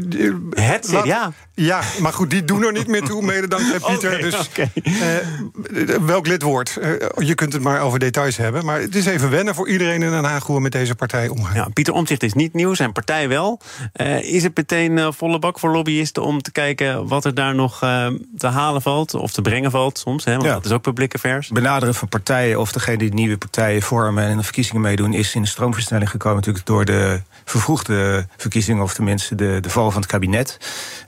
het 0.50 0.90
ja. 1.04 1.32
Ja, 1.54 1.80
maar 2.00 2.12
goed, 2.12 2.30
die 2.30 2.44
doen 2.44 2.64
er 2.64 2.72
niet 2.72 2.86
meer 2.86 3.02
toe, 3.02 3.22
mede 3.22 3.48
dankzij 3.48 3.78
Pieter. 3.88 4.10
Okay, 4.10 4.22
dus 4.22 4.48
okay. 4.48 4.70
Uh, 4.74 5.96
welk 5.96 6.26
lidwoord? 6.26 6.78
Uh, 6.80 7.26
je 7.26 7.34
kunt 7.34 7.52
het 7.52 7.62
maar 7.62 7.80
over 7.80 7.98
details 7.98 8.36
hebben. 8.36 8.64
Maar 8.64 8.80
het 8.80 8.94
is 8.94 9.06
even 9.06 9.30
wennen 9.30 9.54
voor 9.54 9.68
iedereen 9.68 10.02
in 10.02 10.10
Den 10.10 10.24
Haag 10.24 10.46
hoe 10.46 10.56
we 10.56 10.62
met 10.62 10.72
deze 10.72 10.94
partij 10.94 11.28
omgaan. 11.28 11.54
Ja, 11.54 11.68
Pieter 11.72 11.94
Omtzigt 11.94 12.22
is 12.22 12.32
niet 12.32 12.54
nieuw, 12.54 12.74
zijn 12.74 12.92
partij 12.92 13.28
wel. 13.28 13.60
Uh, 13.96 14.34
is 14.34 14.42
het 14.42 14.56
meteen 14.56 15.12
volle 15.12 15.38
bak 15.38 15.58
voor 15.58 15.72
lobbyisten 15.76 16.22
om 16.22 16.42
te 16.42 16.52
kijken 16.52 17.06
wat 17.06 17.24
er 17.24 17.34
daar 17.34 17.54
nog 17.54 17.82
uh, 17.82 18.06
te 18.36 18.46
halen 18.46 18.82
valt 18.82 19.14
of 19.14 19.32
te 19.32 19.42
brengen 19.42 19.70
valt 19.70 19.98
soms. 19.98 20.24
Hè, 20.24 20.32
want 20.32 20.44
ja. 20.44 20.52
dat 20.52 20.64
is 20.64 20.70
ook 20.70 20.82
public 20.82 21.14
affairs. 21.14 21.48
Benaderen 21.48 21.94
van 21.94 22.08
partijen 22.08 22.60
of 22.60 22.72
degene 22.72 22.96
die 22.96 23.14
nieuwe 23.14 23.38
partijen 23.38 23.82
vormen 23.82 24.24
en 24.24 24.30
in 24.30 24.36
de 24.36 24.42
verkiezingen 24.42 24.82
meedoen, 24.82 25.12
is 25.12 25.34
in 25.34 25.42
de 25.42 25.48
stroomversnelling 25.48 26.10
gekomen 26.10 26.36
natuurlijk 26.36 26.66
door 26.66 26.84
de 26.84 27.20
vervroegde 27.44 28.26
verkiezingen, 28.36 28.82
of 28.82 28.94
tenminste 28.94 29.34
de, 29.34 29.58
de 29.60 29.70
val 29.70 29.90
van 29.90 30.00
het 30.00 30.10
kabinet. 30.10 30.58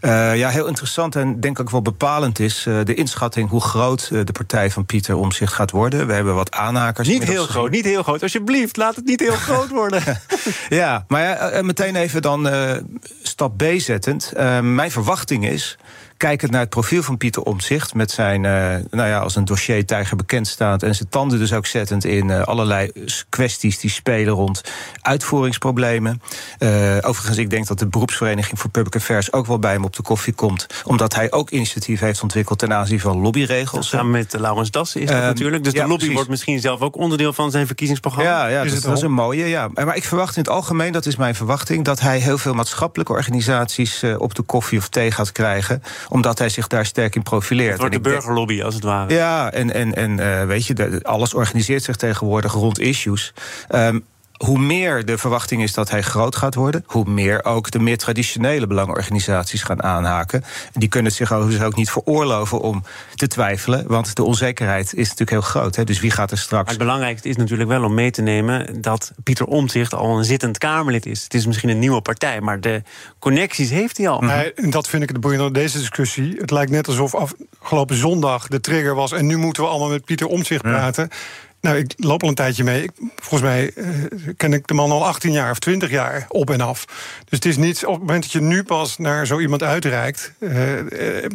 Uh, 0.01 0.37
ja, 0.37 0.49
heel 0.49 0.67
interessant 0.67 1.17
en 1.17 1.41
denk 1.41 1.59
ik 1.59 1.71
wel 1.71 1.83
bepalend 1.83 2.39
is 2.39 2.67
uh, 2.67 2.85
de 2.85 2.95
inschatting 2.95 3.49
hoe 3.49 3.61
groot 3.61 4.09
de 4.09 4.33
partij 4.33 4.71
van 4.71 4.87
Pieter 4.87 5.17
om 5.17 5.33
zich 5.33 5.55
gaat 5.55 5.71
worden. 5.71 6.07
We 6.07 6.13
hebben 6.13 6.35
wat 6.35 6.51
aanhakers. 6.51 7.09
Niet 7.09 7.25
heel 7.25 7.47
groot, 7.47 7.71
niet 7.71 7.85
heel 7.85 8.03
groot. 8.03 8.23
Alsjeblieft, 8.23 8.77
laat 8.77 8.97
het 8.97 9.05
niet 9.05 9.21
heel 9.21 9.33
groot 9.33 9.69
worden. 9.81 10.03
ja, 10.69 11.05
maar 11.09 11.23
ja, 11.23 11.63
meteen 11.63 11.97
even 11.97 12.23
dan 12.23 12.49
stap 13.23 13.57
B 13.57 13.65
zettend. 13.77 14.33
Mijn 14.63 14.91
verwachting 14.91 15.49
is 15.49 15.77
kijkend 16.19 16.51
naar 16.51 16.61
het 16.61 16.71
profiel 16.71 17.03
van 17.03 17.17
Pieter 17.17 17.43
Omtzigt... 17.43 17.95
met 17.95 18.11
zijn, 18.11 18.45
uh, 18.45 18.51
nou 18.91 19.09
ja, 19.09 19.19
als 19.19 19.37
een 19.37 19.45
dossier-tijger 19.45 20.17
bekend 20.17 20.47
staat... 20.47 20.83
en 20.83 20.95
zijn 20.95 21.09
tanden 21.09 21.39
dus 21.39 21.53
ook 21.53 21.67
zettend 21.67 22.05
in 22.05 22.29
uh, 22.29 22.43
allerlei 22.43 22.93
kwesties 23.29 23.79
die 23.79 23.91
spelen 23.91 24.35
rond 24.35 24.63
uitvoeringsproblemen. 25.03 26.23
Uh, 26.59 26.97
overigens, 27.01 27.39
ik 27.39 27.51
denk 27.51 27.67
dat 27.67 27.79
de 27.79 27.87
beroepsvereniging 27.87 28.59
voor 28.59 28.71
Public 28.71 28.97
Affairs... 28.97 29.33
ook 29.33 29.47
wel 29.47 29.59
bij 29.59 29.73
hem 29.73 29.85
op 29.85 29.97
de 29.97 30.03
koffie 30.03 30.33
komt, 30.33 30.67
omdat 30.85 31.15
hij 31.15 31.33
ook 31.33 31.51
initiatief 31.51 32.01
heeft 32.01 32.23
ontwikkeld... 32.23 32.59
ten 32.59 32.73
aanzien 32.73 33.01
van 33.01 33.21
lobbyregels. 33.21 33.89
Samen 33.89 34.11
met 34.11 34.33
Laurens 34.39 34.71
Dassen 34.71 35.01
is 35.01 35.09
dat 35.09 35.23
natuurlijk. 35.23 35.65
Dus 35.65 35.73
de 35.73 35.79
lobby 35.79 35.95
precies. 35.95 36.15
wordt 36.15 36.29
misschien 36.29 36.61
zelf 36.61 36.81
ook 36.81 36.97
onderdeel 36.97 37.33
van 37.33 37.51
zijn 37.51 37.67
verkiezingsprogramma. 37.67 38.31
Ja, 38.31 38.47
ja 38.47 38.63
dus 38.63 38.81
dat 38.81 38.97
is 38.97 39.03
een 39.03 39.13
mooie, 39.13 39.47
ja. 39.47 39.69
Maar 39.75 39.97
ik 39.97 40.05
verwacht 40.05 40.37
in 40.37 40.43
het 40.43 40.51
algemeen, 40.51 40.93
dat 40.93 41.07
is 41.07 41.17
mijn 41.17 41.35
verwachting... 41.35 41.85
dat 41.85 42.01
hij 42.01 42.19
heel 42.19 42.39
veel 42.39 42.55
maatschappelijke 42.55 43.13
organisaties 43.13 44.05
op 44.19 44.35
de 44.35 44.43
koffie 44.43 44.79
of 44.79 44.89
thee 44.89 45.11
gaat 45.11 45.33
krijgen 45.33 45.83
omdat 46.09 46.39
hij 46.39 46.49
zich 46.49 46.67
daar 46.67 46.87
sterk 46.87 47.15
in 47.15 47.23
profileert. 47.23 47.71
Het 47.71 47.81
wordt 47.81 47.95
de 47.95 48.01
burgerlobby, 48.01 48.63
als 48.63 48.75
het 48.75 48.85
ware. 48.85 49.15
Ja, 49.15 49.53
en, 49.53 49.75
en, 49.75 49.95
en 49.95 50.19
uh, 50.19 50.45
weet 50.45 50.67
je, 50.67 51.01
alles 51.03 51.35
organiseert 51.35 51.83
zich 51.83 51.97
tegenwoordig 51.97 52.53
rond 52.53 52.79
issues. 52.79 53.33
Um, 53.75 54.05
hoe 54.39 54.59
meer 54.59 55.05
de 55.05 55.19
verwachting 55.19 55.63
is 55.63 55.73
dat 55.73 55.91
hij 55.91 56.03
groot 56.03 56.37
gaat 56.37 56.55
worden, 56.55 56.85
hoe 56.87 57.11
meer 57.11 57.45
ook 57.45 57.71
de 57.71 57.79
meer 57.79 57.99
traditionele 57.99 58.67
belangenorganisaties 58.67 59.63
gaan 59.63 59.83
aanhaken. 59.83 60.45
Die 60.73 60.89
kunnen 60.89 61.09
het 61.09 61.21
zich 61.21 61.33
overigens 61.33 61.65
ook 61.65 61.77
niet 61.77 61.91
veroorloven 61.91 62.61
om 62.61 62.83
te 63.15 63.27
twijfelen, 63.27 63.85
want 63.87 64.17
de 64.17 64.25
onzekerheid 64.25 64.87
is 64.87 65.03
natuurlijk 65.09 65.31
heel 65.31 65.41
groot. 65.41 65.77
Hè? 65.77 65.85
Dus 65.85 66.01
wie 66.01 66.11
gaat 66.11 66.31
er 66.31 66.39
straks. 66.39 66.63
Maar 66.63 66.75
het 66.75 66.83
belangrijkste 66.83 67.29
is 67.29 67.37
natuurlijk 67.37 67.69
wel 67.69 67.85
om 67.85 67.95
mee 67.95 68.11
te 68.11 68.23
nemen 68.23 68.83
dat 68.83 69.13
Pieter 69.23 69.47
Omtzigt 69.47 69.95
al 69.95 70.19
een 70.19 70.25
zittend 70.25 70.59
Kamerlid 70.59 71.07
is. 71.07 71.23
Het 71.23 71.35
is 71.35 71.47
misschien 71.47 71.69
een 71.69 71.79
nieuwe 71.79 72.01
partij, 72.01 72.41
maar 72.41 72.61
de 72.61 72.83
connecties 73.19 73.71
heeft 73.71 73.97
hij 73.97 74.09
al. 74.09 74.21
Nee, 74.21 74.55
en 74.55 74.71
dat 74.71 74.89
vind 74.89 75.03
ik 75.03 75.09
het 75.09 75.21
boeiende 75.21 75.45
aan 75.45 75.53
deze 75.53 75.79
discussie. 75.79 76.37
Het 76.39 76.51
lijkt 76.51 76.71
net 76.71 76.89
alsof 76.89 77.15
afgelopen 77.15 77.97
zondag 77.97 78.49
de 78.49 78.61
trigger 78.61 78.95
was 78.95 79.13
en 79.13 79.27
nu 79.27 79.37
moeten 79.37 79.63
we 79.63 79.69
allemaal 79.69 79.89
met 79.89 80.05
Pieter 80.05 80.27
Omtzigt 80.27 80.63
praten. 80.63 81.11
Nou, 81.61 81.77
ik 81.77 81.93
loop 81.97 82.23
al 82.23 82.29
een 82.29 82.35
tijdje 82.35 82.65
mee. 82.65 82.83
Ik, 82.83 82.91
volgens 83.17 83.51
mij 83.51 83.71
uh, 83.75 83.89
ken 84.37 84.53
ik 84.53 84.67
de 84.67 84.75
man 84.75 84.91
al 84.91 85.07
18 85.07 85.33
jaar 85.33 85.51
of 85.51 85.59
20 85.59 85.91
jaar 85.91 86.25
op 86.29 86.51
en 86.51 86.61
af. 86.61 86.85
Dus 87.25 87.39
het 87.39 87.45
is 87.45 87.57
niet 87.57 87.87
op 87.87 87.93
het 87.93 88.01
moment 88.01 88.23
dat 88.23 88.33
je 88.33 88.41
nu 88.41 88.63
pas 88.63 88.99
naar 88.99 89.27
zo 89.27 89.41
iemand 89.41 89.63
uitreikt. 89.63 90.33
Uh, 90.39 90.77
uh, 90.77 90.83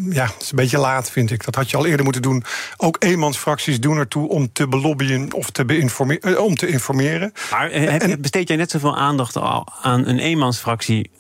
ja, 0.10 0.26
het 0.26 0.42
is 0.42 0.50
een 0.50 0.56
beetje 0.56 0.78
laat, 0.78 1.12
vind 1.12 1.32
ik. 1.32 1.46
Dat 1.46 1.56
had 1.56 1.70
je 1.70 1.78
al 1.78 1.86
eerder 1.86 2.04
moeten 2.04 2.22
doen. 2.22 2.44
Ook 2.78 2.96
eenmansfracties 3.00 3.80
doen 3.80 3.98
ertoe 3.98 4.30
om 4.30 4.52
te 4.54 4.68
belobbyen 4.68 5.34
of 5.34 5.50
te, 5.50 5.66
beïnformeren, 5.66 6.44
om 6.44 6.56
te 6.56 6.68
informeren. 6.68 7.34
Maar 7.52 7.70
en, 7.70 8.22
besteed 8.22 8.48
jij 8.48 8.58
net 8.58 8.72
zoveel 8.72 8.98
aandacht 8.98 9.38
aan 9.82 10.08
een 10.08 10.20
eenmansfractie 10.20 11.12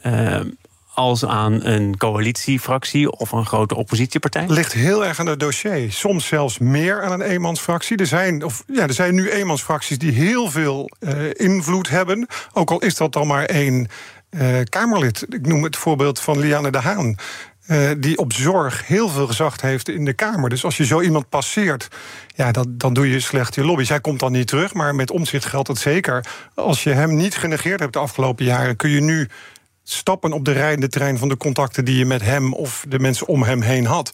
als 0.93 1.25
aan 1.25 1.65
een 1.65 1.97
coalitiefractie 1.97 3.11
of 3.11 3.31
een 3.31 3.45
grote 3.45 3.75
oppositiepartij? 3.75 4.45
Ligt 4.47 4.73
heel 4.73 5.05
erg 5.05 5.19
aan 5.19 5.25
het 5.25 5.39
dossier. 5.39 5.91
Soms 5.91 6.27
zelfs 6.27 6.57
meer 6.57 7.01
aan 7.01 7.11
een 7.11 7.21
eenmansfractie. 7.21 7.97
Er 7.97 8.07
zijn, 8.07 8.43
of, 8.43 8.63
ja, 8.67 8.87
er 8.87 8.93
zijn 8.93 9.15
nu 9.15 9.29
eenmansfracties 9.29 9.97
die 9.97 10.11
heel 10.11 10.51
veel 10.51 10.89
uh, 10.99 11.11
invloed 11.33 11.89
hebben. 11.89 12.27
Ook 12.53 12.71
al 12.71 12.79
is 12.79 12.95
dat 12.95 13.13
dan 13.13 13.27
maar 13.27 13.45
één 13.45 13.87
uh, 14.29 14.59
Kamerlid. 14.69 15.25
Ik 15.29 15.47
noem 15.47 15.63
het 15.63 15.77
voorbeeld 15.77 16.19
van 16.19 16.39
Liane 16.39 16.71
de 16.71 16.77
Haan. 16.77 17.15
Uh, 17.67 17.89
die 17.97 18.17
op 18.17 18.33
zorg 18.33 18.87
heel 18.87 19.09
veel 19.09 19.27
gezag 19.27 19.61
heeft 19.61 19.89
in 19.89 20.05
de 20.05 20.13
Kamer. 20.13 20.49
Dus 20.49 20.65
als 20.65 20.77
je 20.77 20.85
zo 20.85 21.01
iemand 21.01 21.29
passeert, 21.29 21.87
ja, 22.35 22.51
dat, 22.51 22.67
dan 22.69 22.93
doe 22.93 23.09
je 23.09 23.19
slecht 23.19 23.55
je 23.55 23.65
lobby. 23.65 23.83
Zij 23.83 23.99
komt 23.99 24.19
dan 24.19 24.31
niet 24.31 24.47
terug, 24.47 24.73
maar 24.73 24.95
met 24.95 25.11
omzicht 25.11 25.45
geldt 25.45 25.67
het 25.67 25.77
zeker. 25.77 26.25
Als 26.55 26.83
je 26.83 26.89
hem 26.89 27.15
niet 27.15 27.35
genegeerd 27.35 27.79
hebt 27.79 27.93
de 27.93 27.99
afgelopen 27.99 28.45
jaren, 28.45 28.75
kun 28.75 28.89
je 28.89 29.01
nu 29.01 29.29
stappen 29.83 30.31
op 30.31 30.45
de 30.45 30.51
rijdende 30.51 30.87
trein 30.87 31.17
van 31.17 31.27
de 31.27 31.37
contacten 31.37 31.85
die 31.85 31.97
je 31.97 32.05
met 32.05 32.21
hem 32.21 32.53
of 32.53 32.85
de 32.89 32.99
mensen 32.99 33.27
om 33.27 33.43
hem 33.43 33.61
heen 33.61 33.85
had. 33.85 34.13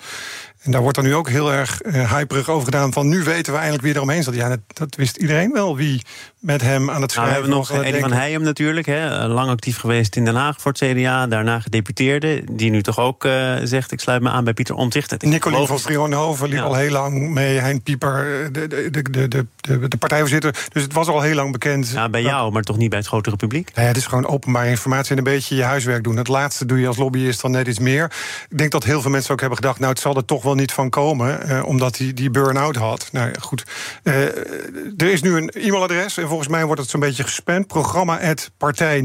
En 0.62 0.72
daar 0.72 0.82
wordt 0.82 0.98
er 0.98 1.04
nu 1.04 1.16
ook 1.16 1.30
heel 1.30 1.54
erg 1.54 1.82
uh, 1.84 2.14
hyperig 2.14 2.50
over 2.50 2.66
gedaan. 2.66 2.94
Van 2.94 3.08
nu 3.08 3.24
weten 3.24 3.54
we 3.54 3.60
eindelijk 3.60 3.84
wie 3.84 3.94
er 3.94 4.02
omheen 4.02 4.24
zat. 4.24 4.36
Ja, 4.36 4.50
dat, 4.50 4.60
dat 4.68 4.96
wist 4.96 5.18
iedereen 5.18 5.52
wel 5.52 5.76
wie 5.76 6.02
met 6.40 6.62
hem 6.62 6.90
aan 6.90 7.02
het 7.02 7.12
schrijven 7.12 7.34
nou, 7.34 7.50
we 7.50 7.56
hebben 7.56 7.78
nog 7.78 7.86
Eddie 7.86 8.02
van 8.02 8.12
Heijem 8.12 8.42
natuurlijk. 8.42 8.86
Hè, 8.86 9.28
lang 9.28 9.50
actief 9.50 9.78
geweest 9.78 10.16
in 10.16 10.26
Den 10.26 10.36
Haag 10.36 10.62
voor 10.62 10.72
het 10.72 10.82
CDA. 10.82 11.28
Daarna 11.28 11.60
gedeputeerde. 11.60 12.44
Die 12.52 12.70
nu 12.70 12.82
toch 12.82 13.00
ook 13.00 13.26
uh, 13.26 13.56
zegt: 13.64 13.92
ik 13.92 14.00
sluit 14.00 14.22
me 14.22 14.30
aan 14.30 14.44
bij 14.44 14.54
Pieter 14.54 14.76
Omtzigt. 14.76 15.22
Nicolien 15.22 15.68
van 15.68 15.80
Vrionhoven 15.80 16.48
liep 16.50 16.58
ja. 16.58 16.64
al 16.64 16.76
heel 16.76 16.92
lang 16.92 17.30
mee. 17.30 17.58
Hein 17.58 17.82
Pieper, 17.82 18.50
de, 18.52 18.68
de, 18.68 18.90
de, 18.92 19.28
de, 19.28 19.46
de, 19.62 19.88
de 19.88 19.98
partijvoorzitter. 19.98 20.56
Dus 20.72 20.84
het 20.84 20.94
was 20.94 21.08
al 21.08 21.22
heel 21.22 21.36
lang 21.36 21.52
bekend. 21.52 21.90
Ja, 21.90 22.10
bij 22.10 22.22
jou, 22.22 22.52
maar 22.52 22.64
toch 22.64 22.78
niet 22.78 22.90
bij 22.90 23.00
het 23.00 23.08
grotere 23.08 23.36
publiek? 23.36 23.66
Nou 23.66 23.82
ja, 23.82 23.88
het 23.88 23.98
is 23.98 24.06
gewoon 24.06 24.28
openbare 24.28 24.70
informatie 24.70 25.12
en 25.12 25.18
een 25.18 25.24
beetje 25.24 25.56
je 25.56 25.64
huiswerk 25.64 26.04
doen. 26.04 26.18
Het 26.18 26.28
laatste 26.28 26.66
doe 26.66 26.80
je 26.80 26.88
als 26.88 26.98
lobbyist 26.98 27.42
dan 27.42 27.52
net 27.52 27.68
iets 27.68 27.80
meer. 27.80 28.12
Ik 28.50 28.58
denk 28.58 28.72
dat 28.72 28.84
heel 28.84 29.02
veel 29.02 29.12
mensen 29.12 29.32
ook 29.32 29.40
hebben 29.40 29.58
gedacht: 29.58 29.80
nou, 29.80 29.92
het 29.92 30.02
zal 30.02 30.16
er 30.16 30.26
toch 30.26 30.44
wel 30.44 30.49
niet 30.56 30.72
van 30.72 30.90
komen. 30.90 31.50
Uh, 31.50 31.66
omdat 31.66 31.98
hij 31.98 32.14
die 32.14 32.30
burn-out 32.30 32.76
had. 32.76 33.10
Nou 33.12 33.28
ja, 33.28 33.36
goed. 33.40 33.64
Uh, 34.04 34.24
er 34.98 35.12
is 35.12 35.22
nu 35.22 35.36
een 35.36 35.50
e-mailadres 35.50 36.18
en 36.18 36.28
volgens 36.28 36.48
mij 36.48 36.66
wordt 36.66 36.82
het 36.82 36.90
zo'n 36.90 37.00
beetje 37.00 37.24
gespamd. 37.24 37.68
Programma 37.68 38.20
partij 38.58 39.04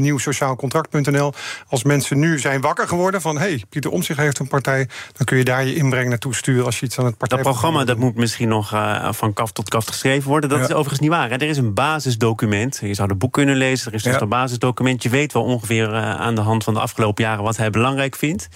Als 1.67 1.83
mensen 1.83 2.19
nu 2.19 2.39
zijn 2.39 2.61
wakker 2.61 2.87
geworden 2.87 3.21
van... 3.21 3.37
hé, 3.37 3.41
hey, 3.41 3.63
Pieter 3.69 3.91
Omtzigt 3.91 4.19
heeft 4.19 4.39
een 4.39 4.47
partij... 4.47 4.89
dan 5.13 5.25
kun 5.25 5.37
je 5.37 5.43
daar 5.43 5.65
je 5.65 5.75
inbreng 5.75 6.09
naartoe 6.09 6.35
sturen 6.35 6.65
als 6.65 6.79
je 6.79 6.85
iets 6.85 6.99
aan 6.99 7.05
het 7.05 7.17
partij... 7.17 7.37
Dat 7.37 7.47
programma 7.47 7.85
dat 7.85 7.97
moet 7.97 8.15
misschien 8.15 8.47
nog 8.47 8.73
uh, 8.73 9.11
van 9.11 9.33
kaf 9.33 9.51
tot 9.51 9.69
kaf 9.69 9.85
geschreven 9.85 10.29
worden. 10.29 10.49
Dat 10.49 10.59
ja. 10.59 10.65
is 10.65 10.71
overigens 10.71 10.99
niet 10.99 11.09
waar. 11.09 11.29
Hè? 11.29 11.35
Er 11.35 11.41
is 11.41 11.57
een 11.57 11.73
basisdocument. 11.73 12.79
Je 12.81 12.93
zou 12.93 13.09
het 13.09 13.17
boek 13.17 13.33
kunnen 13.33 13.55
lezen. 13.55 13.87
Er 13.87 13.93
is 13.93 14.03
dus 14.03 14.13
ja. 14.13 14.21
een 14.21 14.29
basisdocument. 14.29 15.03
Je 15.03 15.09
weet 15.09 15.33
wel 15.33 15.43
ongeveer 15.43 15.93
aan 15.95 16.35
de 16.35 16.41
hand 16.41 16.63
van 16.63 16.73
de 16.73 16.79
afgelopen 16.79 17.23
jaren... 17.23 17.43
wat 17.43 17.57
hij 17.57 17.69
belangrijk 17.69 18.15
vindt 18.15 18.47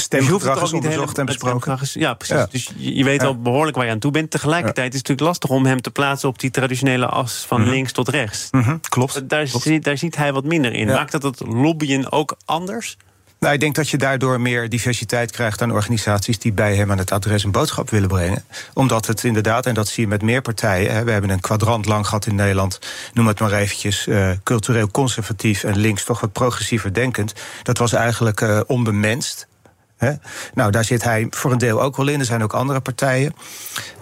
stemgedrag 0.00 0.62
is 0.62 0.72
onderzocht 0.72 1.18
en 1.18 1.26
besproken. 1.26 1.78
Is, 1.80 1.92
ja, 1.92 2.14
precies. 2.14 2.36
Ja. 2.36 2.48
Dus 2.50 2.70
je, 2.76 2.96
je 2.96 3.04
weet 3.04 3.22
al 3.22 3.40
behoorlijk 3.40 3.76
waar 3.76 3.86
je 3.86 3.92
aan 3.92 3.98
toe 3.98 4.10
bent. 4.10 4.30
Tegelijkertijd 4.30 4.92
is 4.92 4.98
het 4.98 5.08
natuurlijk 5.08 5.28
lastig 5.28 5.50
om 5.50 5.66
hem 5.66 5.80
te 5.80 5.90
plaatsen... 5.90 6.28
op 6.28 6.38
die 6.38 6.50
traditionele 6.50 7.06
as 7.06 7.44
van 7.46 7.58
mm 7.58 7.64
-hmm. 7.64 7.74
links 7.74 7.92
tot 7.92 8.08
rechts. 8.08 8.48
Mm 8.50 8.62
-hmm. 8.62 8.80
Klopt. 8.88 9.28
Daar, 9.28 9.46
Klopt. 9.46 9.64
Ziet, 9.64 9.84
daar 9.84 9.98
ziet 9.98 10.16
hij 10.16 10.32
wat 10.32 10.44
minder 10.44 10.72
in. 10.72 10.86
Maakt 10.86 11.12
dat 11.12 11.22
het 11.22 11.40
lobbyen 11.40 12.12
ook 12.12 12.36
anders? 12.44 12.96
Nou, 13.42 13.54
ik 13.54 13.60
denk 13.60 13.74
dat 13.74 13.88
je 13.88 13.96
daardoor 13.96 14.40
meer 14.40 14.68
diversiteit 14.68 15.30
krijgt 15.30 15.62
aan 15.62 15.72
organisaties 15.72 16.38
die 16.38 16.52
bij 16.52 16.76
hem 16.76 16.90
aan 16.90 16.98
het 16.98 17.12
adres 17.12 17.44
een 17.44 17.50
boodschap 17.50 17.90
willen 17.90 18.08
brengen. 18.08 18.44
Omdat 18.74 19.06
het 19.06 19.24
inderdaad, 19.24 19.66
en 19.66 19.74
dat 19.74 19.88
zie 19.88 20.02
je 20.02 20.08
met 20.08 20.22
meer 20.22 20.42
partijen. 20.42 20.94
Hè, 20.94 21.04
we 21.04 21.10
hebben 21.10 21.30
een 21.30 21.40
kwadrant 21.40 21.86
lang 21.86 22.06
gehad 22.06 22.26
in 22.26 22.34
Nederland, 22.34 22.78
noem 23.12 23.26
het 23.26 23.40
maar 23.40 23.52
eventjes, 23.52 24.06
uh, 24.06 24.30
cultureel 24.42 24.90
conservatief 24.90 25.64
en 25.64 25.76
links 25.76 26.04
toch 26.04 26.20
wat 26.20 26.32
progressiever 26.32 26.94
denkend. 26.94 27.32
Dat 27.62 27.78
was 27.78 27.92
eigenlijk 27.92 28.40
uh, 28.40 28.60
onbemenst. 28.66 29.46
He? 30.02 30.12
Nou, 30.54 30.70
daar 30.70 30.84
zit 30.84 31.04
hij 31.04 31.26
voor 31.30 31.52
een 31.52 31.58
deel 31.58 31.82
ook 31.82 31.96
wel 31.96 32.08
in. 32.08 32.18
Er 32.18 32.24
zijn 32.24 32.42
ook 32.42 32.52
andere 32.52 32.80
partijen. 32.80 33.34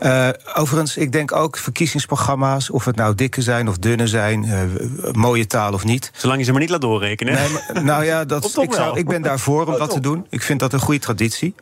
Uh, 0.02 0.28
overigens, 0.54 0.96
ik 0.96 1.12
denk 1.12 1.32
ook 1.32 1.56
verkiezingsprogramma's, 1.56 2.70
of 2.70 2.84
het 2.84 2.96
nou 2.96 3.14
dikke 3.14 3.42
zijn 3.42 3.68
of 3.68 3.78
dunne 3.78 4.06
zijn, 4.06 4.44
uh, 4.44 5.12
mooie 5.12 5.46
taal 5.46 5.72
of 5.72 5.84
niet. 5.84 6.10
Zolang 6.16 6.38
je 6.38 6.44
ze 6.44 6.50
maar 6.50 6.60
niet 6.60 6.70
laat 6.70 6.80
doorrekenen. 6.80 7.34
Nee, 7.34 7.48
maar, 7.48 7.84
nou 7.84 8.04
ja, 8.04 8.24
dat, 8.24 8.44
ik, 8.62 8.72
zou, 8.72 8.98
ik 8.98 9.06
ben 9.06 9.22
daarvoor 9.22 9.66
om 9.66 9.78
dat 9.78 9.90
te 9.90 10.00
doen. 10.00 10.26
Ik 10.30 10.42
vind 10.42 10.60
dat 10.60 10.72
een 10.72 10.80
goede 10.80 11.00
traditie. 11.00 11.54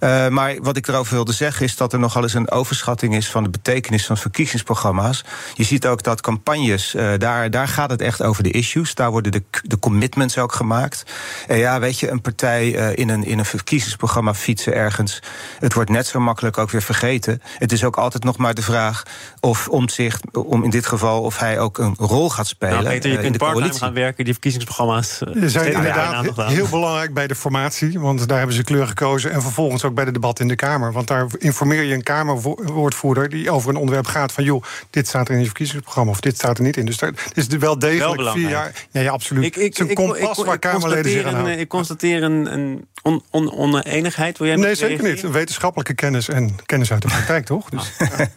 Uh, 0.00 0.28
maar 0.28 0.56
wat 0.62 0.76
ik 0.76 0.88
erover 0.88 1.14
wilde 1.14 1.32
zeggen 1.32 1.64
is 1.64 1.76
dat 1.76 1.92
er 1.92 1.98
nogal 1.98 2.22
eens 2.22 2.34
een 2.34 2.50
overschatting 2.50 3.14
is 3.14 3.30
van 3.30 3.42
de 3.42 3.50
betekenis 3.50 4.06
van 4.06 4.16
verkiezingsprogramma's. 4.16 5.24
Je 5.54 5.64
ziet 5.64 5.86
ook 5.86 6.02
dat 6.02 6.20
campagnes, 6.20 6.94
uh, 6.94 7.10
daar, 7.18 7.50
daar 7.50 7.68
gaat 7.68 7.90
het 7.90 8.00
echt 8.00 8.22
over 8.22 8.42
de 8.42 8.50
issues. 8.50 8.94
Daar 8.94 9.10
worden 9.10 9.32
de, 9.32 9.42
de 9.62 9.78
commitments 9.78 10.38
ook 10.38 10.52
gemaakt. 10.52 11.04
En 11.46 11.58
ja, 11.58 11.80
weet 11.80 11.98
je, 11.98 12.10
een 12.10 12.20
partij 12.20 12.74
uh, 12.74 12.96
in, 12.96 13.08
een, 13.08 13.24
in 13.24 13.38
een 13.38 13.44
verkiezingsprogramma 13.44 14.34
fietsen 14.34 14.74
ergens. 14.74 15.22
Het 15.58 15.74
wordt 15.74 15.90
net 15.90 16.06
zo 16.06 16.20
makkelijk 16.20 16.58
ook 16.58 16.70
weer 16.70 16.82
vergeten. 16.82 17.42
Het 17.58 17.72
is 17.72 17.84
ook 17.84 17.96
altijd 17.96 18.24
nog 18.24 18.36
maar 18.36 18.54
de 18.54 18.62
vraag 18.62 19.02
of 19.40 19.68
omzicht, 19.68 20.22
om 20.32 20.64
in 20.64 20.70
dit 20.70 20.86
geval, 20.86 21.22
of 21.22 21.38
hij 21.38 21.58
ook 21.58 21.78
een 21.78 21.94
rol 21.98 22.30
gaat 22.30 22.46
spelen. 22.46 22.74
Nou, 22.74 22.88
Peter, 22.88 23.10
je 23.10 23.14
kunt 23.14 23.26
in 23.26 23.32
de 23.32 23.38
coalitie 23.38 23.78
gaan 23.78 23.94
werken, 23.94 24.24
die 24.24 24.32
verkiezingsprogramma's. 24.32 25.18
Ze 25.18 25.48
zijn 25.48 25.72
inderdaad 25.72 26.46
heel 26.46 26.68
belangrijk 26.68 27.14
bij 27.14 27.26
de 27.26 27.34
formatie, 27.34 28.00
want 28.00 28.28
daar 28.28 28.38
hebben 28.38 28.56
ze 28.56 28.62
kleur 28.62 28.86
gekozen. 28.86 29.30
En 29.30 29.42
vervolgens 29.42 29.62
vervolgens 29.64 29.84
ook 29.84 29.94
bij 29.94 30.04
de 30.04 30.20
debat 30.20 30.40
in 30.40 30.48
de 30.48 30.56
Kamer. 30.56 30.92
Want 30.92 31.08
daar 31.08 31.26
informeer 31.38 31.82
je 31.82 31.94
een 31.94 32.02
Kamerwoordvoerder 32.02 33.28
die 33.28 33.50
over 33.50 33.70
een 33.70 33.76
onderwerp 33.76 34.06
gaat 34.06 34.32
van 34.32 34.44
joh, 34.44 34.62
dit 34.90 35.08
staat 35.08 35.28
er 35.28 35.34
in 35.34 35.40
je 35.40 35.46
verkiezingsprogramma 35.46 36.10
of 36.10 36.20
dit 36.20 36.36
staat 36.36 36.58
er 36.58 36.64
niet 36.64 36.76
in. 36.76 36.86
Dus 36.86 36.96
daar 36.96 37.12
is 37.34 37.44
het 37.44 37.58
wel 37.58 37.78
degelijk 37.78 38.20
wel 38.20 38.32
vier 38.32 38.48
jaar. 38.48 38.86
Ja, 38.90 39.00
ja 39.00 39.10
absoluut. 39.10 39.44
Ik, 39.44 39.56
ik, 39.56 39.62
het 39.62 39.80
is 39.80 39.88
een 39.88 39.94
kompas 39.94 40.38
ik, 40.38 40.44
waar 40.44 40.58
Kamerleden 40.58 41.10
zich 41.10 41.24
aan 41.24 41.34
houden. 41.34 41.58
Ik 41.58 41.68
constateer 41.68 42.22
een, 42.22 42.52
een 42.52 42.86
on, 43.02 43.22
on, 43.30 43.52
oneenigheid. 43.52 44.38
Wil 44.38 44.46
jij 44.46 44.56
nee, 44.56 44.74
zeker 44.74 45.04
niet. 45.08 45.22
Een 45.22 45.32
wetenschappelijke 45.32 45.94
kennis 45.94 46.28
en 46.28 46.56
kennis 46.66 46.92
uit 46.92 47.02
de 47.02 47.08
praktijk, 47.08 47.44
toch? 47.44 47.68
Dus, 47.68 47.92
ja. 47.98 48.28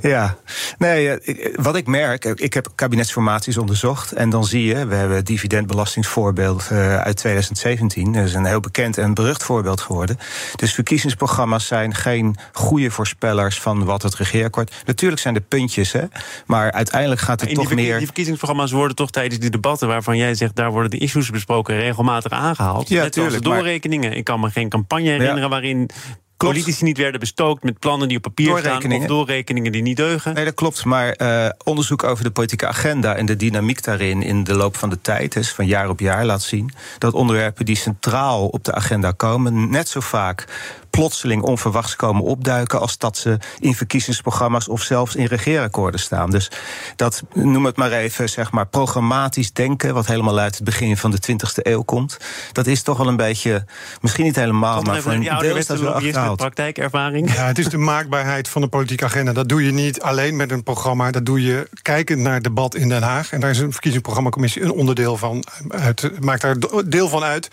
ja. 0.00 0.38
Nee, 0.78 1.18
wat 1.54 1.76
ik 1.76 1.86
merk, 1.86 2.24
ik 2.24 2.54
heb 2.54 2.68
kabinetsformaties 2.74 3.58
onderzocht 3.58 4.12
en 4.12 4.30
dan 4.30 4.44
zie 4.44 4.64
je, 4.64 4.86
we 4.86 4.94
hebben 4.94 5.16
het 5.16 5.26
dividendbelastingsvoorbeeld 5.26 6.70
uit 6.70 7.16
2017. 7.16 8.12
Dat 8.12 8.24
is 8.24 8.34
een 8.34 8.44
heel 8.44 8.60
bekend 8.60 8.98
en 8.98 9.14
berucht 9.14 9.42
voorbeeld 9.42 9.80
geworden. 9.80 10.18
Dus 10.56 10.67
verkiezingsprogramma's 10.72 11.66
zijn 11.66 11.94
geen 11.94 12.36
goede 12.52 12.90
voorspellers 12.90 13.60
van 13.60 13.84
wat 13.84 14.02
het 14.02 14.14
regeerakkoord. 14.14 14.74
Natuurlijk 14.86 15.20
zijn 15.20 15.34
er 15.34 15.40
puntjes, 15.40 15.92
hè, 15.92 16.02
maar 16.46 16.72
uiteindelijk 16.72 17.20
gaat 17.20 17.40
het 17.40 17.54
toch 17.54 17.74
meer. 17.74 17.96
Die 17.96 18.06
verkiezingsprogramma's 18.06 18.70
worden 18.70 18.96
toch 18.96 19.10
tijdens 19.10 19.40
die 19.40 19.50
debatten 19.50 19.88
waarvan 19.88 20.16
jij 20.16 20.34
zegt 20.34 20.56
daar 20.56 20.70
worden 20.70 20.90
de 20.90 20.98
issues 20.98 21.30
besproken 21.30 21.76
regelmatig 21.76 22.32
aangehaald. 22.32 22.88
Ja, 22.88 23.02
Net 23.02 23.12
tuurlijk, 23.12 23.34
als 23.34 23.44
de 23.44 23.50
doorrekeningen. 23.50 24.12
Ik 24.16 24.24
kan 24.24 24.40
me 24.40 24.50
geen 24.50 24.68
campagne 24.68 25.08
herinneren 25.08 25.42
ja. 25.42 25.48
waarin 25.48 25.90
Politici 26.46 26.84
niet 26.84 26.98
werden 26.98 27.20
bestookt 27.20 27.62
met 27.62 27.78
plannen 27.78 28.08
die 28.08 28.16
op 28.16 28.22
papier 28.22 28.58
staan 28.58 28.92
of 28.92 29.06
doorrekeningen 29.06 29.72
die 29.72 29.82
niet 29.82 29.96
deugen. 29.96 30.34
Nee, 30.34 30.44
dat 30.44 30.54
klopt. 30.54 30.84
Maar 30.84 31.14
uh, 31.22 31.48
onderzoek 31.64 32.02
over 32.02 32.24
de 32.24 32.30
politieke 32.30 32.66
agenda 32.66 33.14
en 33.14 33.26
de 33.26 33.36
dynamiek 33.36 33.84
daarin 33.84 34.22
in 34.22 34.44
de 34.44 34.54
loop 34.54 34.76
van 34.76 34.90
de 34.90 35.00
tijd, 35.00 35.32
dus 35.32 35.52
van 35.52 35.66
jaar 35.66 35.88
op 35.88 36.00
jaar, 36.00 36.24
laat 36.24 36.42
zien 36.42 36.70
dat 36.98 37.12
onderwerpen 37.12 37.64
die 37.64 37.76
centraal 37.76 38.46
op 38.46 38.64
de 38.64 38.74
agenda 38.74 39.12
komen, 39.12 39.70
net 39.70 39.88
zo 39.88 40.00
vaak 40.00 40.44
plotseling 40.90 41.42
onverwachts 41.42 41.96
komen 41.96 42.22
opduiken 42.22 42.80
als 42.80 42.98
dat 42.98 43.16
ze 43.16 43.38
in 43.58 43.74
verkiezingsprogramma's 43.74 44.68
of 44.68 44.82
zelfs 44.82 45.16
in 45.16 45.26
regeerakkoorden 45.26 46.00
staan. 46.00 46.30
Dus 46.30 46.50
dat, 46.96 47.22
noem 47.32 47.64
het 47.64 47.76
maar 47.76 47.92
even, 47.92 48.28
zeg 48.28 48.52
maar, 48.52 48.66
programmatisch 48.66 49.52
denken, 49.52 49.94
wat 49.94 50.06
helemaal 50.06 50.38
uit 50.38 50.54
het 50.54 50.64
begin 50.64 50.96
van 50.96 51.10
de 51.10 51.18
20e 51.32 51.62
eeuw 51.62 51.82
komt, 51.82 52.16
dat 52.52 52.66
is 52.66 52.82
toch 52.82 52.98
wel 52.98 53.08
een 53.08 53.16
beetje, 53.16 53.64
misschien 54.00 54.24
niet 54.24 54.36
helemaal, 54.36 54.82
maar 54.82 55.02
voor 55.02 55.12
een 55.12 55.38
deel 55.38 55.56
is 55.56 55.66
dat 55.66 55.80
wel 55.80 55.92
achterhaald. 55.92 56.36
praktijkervaring. 56.36 57.34
Ja, 57.34 57.46
het 57.46 57.58
is 57.58 57.68
de 57.68 57.78
maakbaarheid 57.78 58.48
van 58.48 58.62
de 58.62 58.68
politieke 58.68 59.04
agenda. 59.04 59.32
Dat 59.32 59.48
doe 59.48 59.64
je 59.64 59.72
niet 59.72 60.00
alleen 60.00 60.36
met 60.36 60.50
een 60.50 60.62
programma, 60.62 61.10
dat 61.10 61.26
doe 61.26 61.42
je 61.42 61.68
kijkend 61.82 62.20
naar 62.20 62.34
het 62.34 62.44
debat 62.44 62.74
in 62.74 62.88
Den 62.88 63.02
Haag. 63.02 63.32
En 63.32 63.40
daar 63.40 63.50
is 63.50 63.58
een 63.58 63.72
verkiezingsprogrammacommissie 63.72 64.62
een 64.62 64.70
onderdeel 64.70 65.16
van, 65.16 65.44
uit, 65.68 66.20
maakt 66.20 66.42
daar 66.42 66.56
deel 66.86 67.08
van 67.08 67.22
uit. 67.22 67.48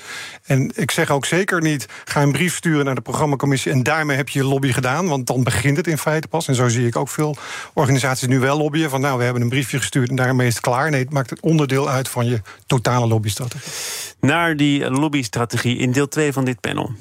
En 0.46 0.72
ik 0.76 0.92
zeg 0.92 1.10
ook 1.10 1.26
zeker 1.26 1.62
niet, 1.62 1.86
ga 2.06 2.22
een 2.22 2.32
brief 2.32 2.56
sturen 2.56 2.86
naar 2.86 2.96
de 2.96 3.02
programma 3.02 3.25
Commissie 3.38 3.72
en 3.72 3.84
daarmee 3.84 4.18
heb 4.18 4.30
je 4.30 4.40
je 4.40 4.46
lobby 4.46 4.72
gedaan, 4.72 5.08
want 5.08 5.28
dan 5.28 5.44
begint 5.44 5.78
het 5.78 5.88
in 5.88 5.98
feite 5.98 6.28
pas. 6.28 6.48
En 6.48 6.56
zo 6.56 6.68
zie 6.68 6.88
ik 6.88 6.96
ook 6.96 7.10
veel 7.10 7.36
organisaties 7.74 8.28
nu 8.28 8.40
wel 8.40 8.58
lobbyen 8.58 8.90
van 8.90 9.02
nou, 9.02 9.18
we 9.18 9.24
hebben 9.24 9.42
een 9.42 9.50
briefje 9.50 9.78
gestuurd 9.78 10.10
en 10.10 10.16
daarmee 10.16 10.48
is 10.48 10.54
het 10.54 10.64
klaar. 10.64 10.90
Nee, 10.90 11.02
het 11.04 11.14
maakt 11.14 11.30
het 11.30 11.40
onderdeel 11.40 11.90
uit 11.90 12.10
van 12.10 12.26
je 12.26 12.42
totale 12.66 13.08
lobbystrategie. 13.08 13.72
Naar 14.20 14.56
die 14.56 14.90
lobbystrategie 14.90 15.78
in 15.78 15.92
deel 15.92 16.08
2 16.08 16.34
van 16.34 16.46
dit 16.46 16.60
panel. 16.60 16.92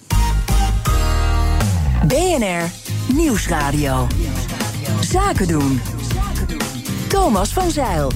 BNR 2.07 2.71
Nieuwsradio. 3.15 4.07
Zaken 5.01 5.49
doen. 5.49 5.81
Thomas 7.09 7.53
van 7.53 7.71
Zeil. 7.71 8.13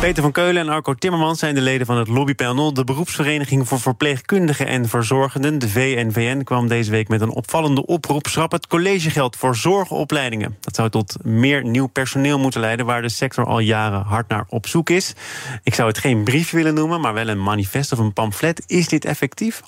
Peter 0.00 0.22
van 0.22 0.32
Keulen 0.32 0.62
en 0.62 0.68
Arco 0.68 0.94
Timmermans 0.94 1.38
zijn 1.38 1.54
de 1.54 1.60
leden 1.60 1.86
van 1.86 1.96
het 1.96 2.08
lobbypanel. 2.08 2.74
De 2.74 2.84
beroepsvereniging 2.84 3.68
voor 3.68 3.80
verpleegkundigen 3.80 4.66
en 4.66 4.88
verzorgenden, 4.88 5.58
de 5.58 5.68
VNVN, 5.68 6.42
kwam 6.42 6.68
deze 6.68 6.90
week 6.90 7.08
met 7.08 7.20
een 7.20 7.30
opvallende 7.30 7.86
oproep. 7.86 8.26
Schrap 8.26 8.52
het 8.52 8.66
collegegeld 8.66 9.36
voor 9.36 9.56
zorgopleidingen. 9.56 10.56
Dat 10.60 10.74
zou 10.74 10.90
tot 10.90 11.16
meer 11.24 11.64
nieuw 11.64 11.86
personeel 11.86 12.38
moeten 12.38 12.60
leiden, 12.60 12.86
waar 12.86 13.02
de 13.02 13.08
sector 13.08 13.46
al 13.46 13.58
jaren 13.58 14.02
hard 14.02 14.28
naar 14.28 14.44
op 14.48 14.66
zoek 14.66 14.90
is. 14.90 15.14
Ik 15.62 15.74
zou 15.74 15.88
het 15.88 15.98
geen 15.98 16.24
brief 16.24 16.50
willen 16.50 16.74
noemen, 16.74 17.00
maar 17.00 17.14
wel 17.14 17.28
een 17.28 17.42
manifest 17.42 17.92
of 17.92 17.98
een 17.98 18.12
pamflet. 18.12 18.62
Is 18.66 18.88
dit 18.88 19.04
effectief? 19.04 19.62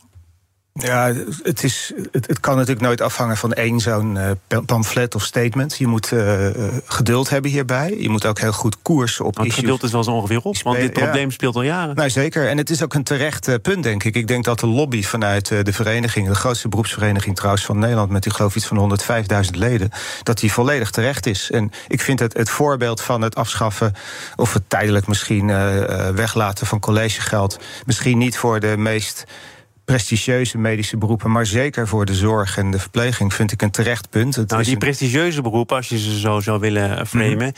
Ja, 0.78 1.12
het, 1.42 1.64
is, 1.64 1.92
het, 2.12 2.26
het, 2.26 2.40
kan 2.40 2.54
natuurlijk 2.54 2.87
nooit 2.87 3.00
afhangen 3.00 3.37
van 3.37 3.52
één 3.52 3.80
zo'n 3.80 4.16
uh, 4.16 4.58
pamflet 4.66 5.14
of 5.14 5.23
statement. 5.23 5.76
Je 5.78 5.87
moet 5.87 6.12
uh, 6.12 6.47
geduld 6.85 7.30
hebben 7.30 7.50
hierbij. 7.50 7.97
Je 7.99 8.08
moet 8.08 8.26
ook 8.26 8.38
heel 8.38 8.52
goed 8.52 8.82
koersen 8.82 9.25
op 9.25 9.38
issues. 9.38 9.54
geduld 9.54 9.82
is 9.82 9.92
wel 9.92 10.04
zo 10.04 10.11
ongeveer 10.11 10.40
op, 10.42 10.62
want 10.62 10.76
dit 10.76 10.92
probleem 10.92 11.30
speelt 11.30 11.54
al 11.54 11.62
jaren. 11.62 11.97
Nou, 11.97 12.11
zeker. 12.11 12.49
En 12.49 12.56
het 12.56 12.70
is 12.70 12.82
ook 12.82 12.94
een 12.94 13.02
terecht 13.02 13.62
punt, 13.62 13.82
denk 13.82 14.04
ik. 14.04 14.16
Ik 14.16 14.26
denk 14.28 14.44
dat 14.44 14.61
de 14.61 14.66
lobby 14.66 15.02
vanuit 15.02 15.49
de 15.49 15.73
vereniging... 15.73 16.28
de 16.28 16.35
grootste 16.35 16.68
beroepsvereniging 16.68 17.37
trouwens 17.37 17.64
van 17.64 17.78
Nederland... 17.78 18.11
met 18.11 18.23
die 18.23 18.32
geloof 18.32 18.56
iets 18.56 18.66
van 18.66 18.99
105.000 19.44 19.50
leden... 19.50 19.90
dat 20.23 20.38
die 20.38 20.52
volledig 20.52 20.90
terecht 20.90 21.26
is. 21.26 21.50
En 21.50 21.70
ik 21.88 22.00
vind 22.00 22.18
het, 22.18 22.37
het 22.37 22.50
voorbeeld 22.50 23.00
van 23.00 23.23
het 23.23 23.35
afschaffen... 23.35 23.94
of 24.37 24.52
het 24.52 24.62
tijdelijk 24.68 25.06
misschien 25.06 25.47
weglaten 26.14 26.66
van 26.66 26.80
collegegeld... 26.80 27.58
misschien 27.87 28.18
niet 28.18 28.38
voor 28.38 28.61
de 28.61 28.76
meest 28.76 29.25
prestigieuze 29.88 30.59
medische 30.59 30.97
beroepen, 30.97 31.30
maar 31.30 31.47
zeker 31.47 31.88
voor 31.88 32.04
de 32.04 32.14
zorg 32.14 32.59
en 32.59 32.71
de 32.71 32.78
verpleging 32.78 33.35
vind 33.35 33.52
ik 33.52 33.62
een 33.62 33.71
terecht 33.71 34.11
punt. 34.11 34.37
Het 34.37 34.50
nou, 34.50 34.62
die 34.62 34.76
prestigieuze 34.76 35.42
beroepen, 35.42 35.76
als 35.76 35.88
je 35.88 35.99
ze 35.99 36.18
zo 36.18 36.40
zou 36.40 36.61
willen 36.61 37.07
framen, 37.07 37.37
mhm. 37.37 37.50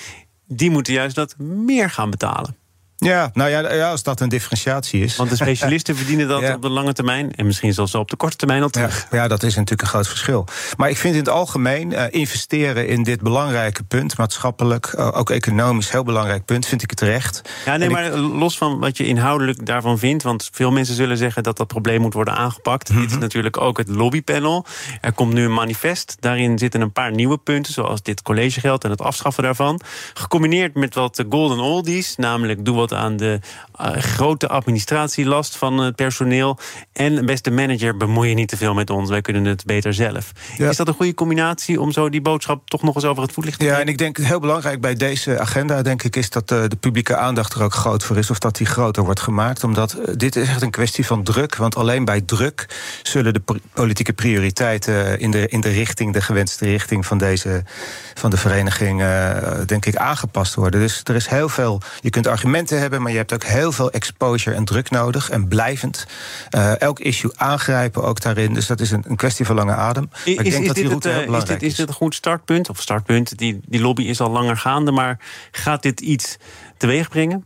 die 0.47 0.71
moeten 0.71 0.93
juist 0.93 1.15
dat 1.15 1.39
meer 1.39 1.91
gaan 1.91 2.11
betalen. 2.11 2.57
Ja, 3.00 3.30
nou 3.33 3.50
ja, 3.50 3.73
ja, 3.73 3.90
als 3.90 4.02
dat 4.02 4.21
een 4.21 4.28
differentiatie 4.28 5.02
is. 5.02 5.16
Want 5.16 5.30
de 5.30 5.37
specialisten 5.37 5.97
verdienen 6.00 6.28
dat 6.28 6.54
op 6.54 6.62
de 6.62 6.69
lange 6.69 6.92
termijn... 6.92 7.35
en 7.35 7.47
misschien 7.47 7.73
zelfs 7.75 7.95
op 7.95 8.11
de 8.11 8.16
korte 8.16 8.37
termijn 8.37 8.62
al 8.62 8.69
terug. 8.69 9.07
Ja, 9.11 9.28
dat 9.28 9.42
is 9.42 9.54
natuurlijk 9.54 9.83
een 9.83 9.88
groot 9.88 10.09
verschil. 10.09 10.47
Maar 10.76 10.90
ik 10.90 10.97
vind 10.97 11.14
in 11.14 11.21
het 11.21 11.28
algemeen 11.28 11.90
uh, 11.90 12.04
investeren 12.11 12.88
in 12.88 13.02
dit 13.02 13.21
belangrijke 13.21 13.83
punt... 13.83 14.16
maatschappelijk, 14.16 14.95
uh, 14.99 15.09
ook 15.12 15.30
economisch 15.30 15.90
heel 15.90 16.02
belangrijk 16.02 16.45
punt, 16.45 16.66
vind 16.66 16.83
ik 16.83 16.90
het 16.90 16.99
terecht. 16.99 17.42
Ja, 17.64 17.76
nee, 17.76 17.90
maar 17.90 18.11
los 18.16 18.59
van 18.59 18.78
wat 18.78 18.97
je 18.97 19.07
inhoudelijk 19.07 19.66
daarvan 19.66 19.99
vindt... 19.99 20.23
want 20.23 20.49
veel 20.52 20.71
mensen 20.71 20.95
zullen 20.95 21.16
zeggen 21.16 21.42
dat 21.42 21.57
dat 21.57 21.66
probleem 21.66 22.00
moet 22.00 22.14
worden 22.14 22.37
aangepakt. 22.37 22.87
Dit 22.87 23.04
is 23.04 23.11
mhm. 23.11 23.21
natuurlijk 23.21 23.61
ook 23.61 23.78
het 23.78 23.88
lobbypanel. 23.88 24.66
Er 25.00 25.12
komt 25.12 25.33
nu 25.33 25.45
een 25.45 25.54
manifest. 25.54 26.16
Daarin 26.21 26.59
zitten 26.59 26.80
een 26.80 26.92
paar 26.92 27.12
nieuwe 27.12 27.38
punten... 27.38 27.73
zoals 27.73 28.02
dit 28.02 28.23
collegegeld 28.23 28.85
en 28.85 28.90
het 28.90 29.00
afschaffen 29.00 29.42
daarvan. 29.42 29.80
Gecombineerd 30.14 30.75
met 30.75 30.95
wat 30.95 31.25
golden 31.28 31.59
oldies, 31.59 32.16
namelijk 32.16 32.64
doe 32.64 32.76
wat 32.76 32.90
aan 32.93 33.17
de 33.17 33.41
uh, 33.81 33.93
grote 33.97 34.49
administratielast 34.49 35.57
van 35.57 35.79
het 35.79 35.97
personeel. 35.97 36.59
En 36.93 37.27
beste 37.27 37.51
manager, 37.51 37.97
bemoei 37.97 38.29
je 38.29 38.35
niet 38.35 38.49
te 38.49 38.57
veel 38.57 38.75
met 38.75 38.91
ons. 38.91 39.11
Wij 39.11 39.21
kunnen 39.21 39.45
het 39.45 39.65
beter 39.65 39.95
zelf. 39.95 40.33
Is 40.57 40.77
dat 40.77 40.89
een 40.89 40.95
goede 40.95 41.15
combinatie 41.15 41.81
om 41.81 41.93
zo 41.93 42.09
die 42.09 42.21
boodschap 42.21 42.71
toch 42.71 42.83
nog 42.83 42.95
eens 42.95 43.05
over 43.05 43.23
het 43.23 43.33
voetlicht 43.33 43.59
te 43.59 43.65
brengen? 43.65 43.81
Ja, 43.81 43.87
en 43.87 43.93
ik 43.93 43.99
denk 43.99 44.17
heel 44.17 44.41
belangrijk 44.41 44.81
bij 44.81 44.95
deze 44.95 45.39
agenda, 45.39 45.83
denk 45.83 46.03
ik, 46.03 46.17
is 46.17 46.31
dat 46.31 46.49
de, 46.49 46.61
eh, 46.61 46.69
de 46.69 46.77
publieke 46.77 47.17
aandacht 47.17 47.55
er 47.55 47.63
ook 47.63 47.75
groot 47.75 48.05
voor 48.05 48.17
is. 48.17 48.31
Of 48.31 48.39
dat 48.39 48.57
die 48.57 48.67
groter 48.67 49.05
wordt 49.05 49.21
gemaakt. 49.21 49.65
Omdat 49.65 49.97
uh, 49.99 50.15
dit 50.17 50.37
is 50.37 50.49
echt 50.49 50.63
een 50.63 50.71
kwestie 50.71 51.07
van 51.07 51.23
druk. 51.23 51.57
Want 51.57 51.77
alleen 51.77 52.05
bij 52.05 52.21
druk 52.21 52.67
zullen 53.03 53.33
de 53.33 53.43
politieke 53.73 54.13
prioriteiten 54.13 55.19
in 55.19 55.31
de, 55.31 55.49
in 55.49 55.61
de 55.61 55.69
richting, 55.69 56.13
de 56.13 56.21
gewenste 56.21 56.65
richting 56.65 57.07
van 57.07 57.19
deze 57.19 57.63
van 58.15 58.31
de 58.31 58.37
vereniging, 58.37 59.03
denk 59.67 59.87
ik, 59.87 59.97
aangepast 59.97 60.55
worden. 60.55 60.81
Dus 60.81 61.01
er 61.05 61.15
is 61.15 61.27
heel 61.27 61.49
veel. 61.49 61.81
Je 62.01 62.11
kunt 62.11 62.27
argumenten 62.27 62.80
hebben, 62.81 63.03
maar 63.03 63.11
je 63.11 63.17
hebt 63.17 63.33
ook 63.33 63.45
heel 63.45 63.73
veel 63.73 63.91
exposure 63.91 64.57
en 64.57 64.65
druk 64.65 64.91
nodig. 64.91 65.31
En 65.31 65.49
blijvend. 65.49 66.07
Uh, 66.51 66.81
elk 66.81 66.99
issue 66.99 67.31
aangrijpen 67.37 68.03
ook 68.03 68.21
daarin. 68.21 68.55
Dus 68.55 68.67
dat 68.67 68.81
is 68.81 68.91
een, 68.91 69.05
een 69.07 69.17
kwestie 69.17 69.47
van 69.47 69.57
lange 69.57 69.75
adem. 69.75 70.11
Is, 70.25 70.35
ik 70.35 70.51
denk 70.51 70.67
dat 70.67 70.75
die 70.75 70.89
route 70.89 71.09
het, 71.09 71.17
heel 71.17 71.27
belangrijk 71.27 71.61
is. 71.61 71.69
Dit, 71.69 71.71
is 71.71 71.77
dit 71.77 71.89
een 71.89 71.95
goed 71.95 72.15
startpunt? 72.15 72.69
Of 72.69 72.81
startpunt, 72.81 73.39
die, 73.39 73.61
die 73.67 73.81
lobby 73.81 74.03
is 74.03 74.21
al 74.21 74.31
langer 74.31 74.57
gaande. 74.57 74.93
Maar 74.93 75.19
gaat 75.51 75.83
dit 75.83 76.01
iets 76.01 76.37
teweeg 76.77 77.09
brengen? 77.09 77.45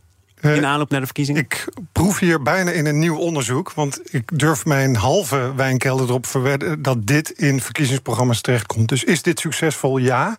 in 0.53 0.63
eh, 0.63 0.71
aanloop 0.71 0.91
naar 0.91 1.01
de 1.01 1.07
verkiezingen? 1.07 1.43
Ik 1.43 1.69
proef 1.93 2.19
hier 2.19 2.43
bijna 2.43 2.71
in 2.71 2.87
een 2.87 2.99
nieuw 2.99 3.17
onderzoek. 3.17 3.73
Want 3.73 4.01
ik 4.15 4.39
durf 4.39 4.65
mijn 4.65 4.97
halve 4.97 5.53
wijnkelder 5.57 6.09
erop 6.09 6.27
verwedden 6.27 6.83
dat 6.83 7.07
dit 7.07 7.31
in 7.31 7.61
verkiezingsprogramma's 7.61 8.41
terechtkomt. 8.41 8.89
Dus 8.89 9.05
is 9.05 9.23
dit 9.23 9.41
succesvol? 9.41 9.99
Ja. 9.99 10.37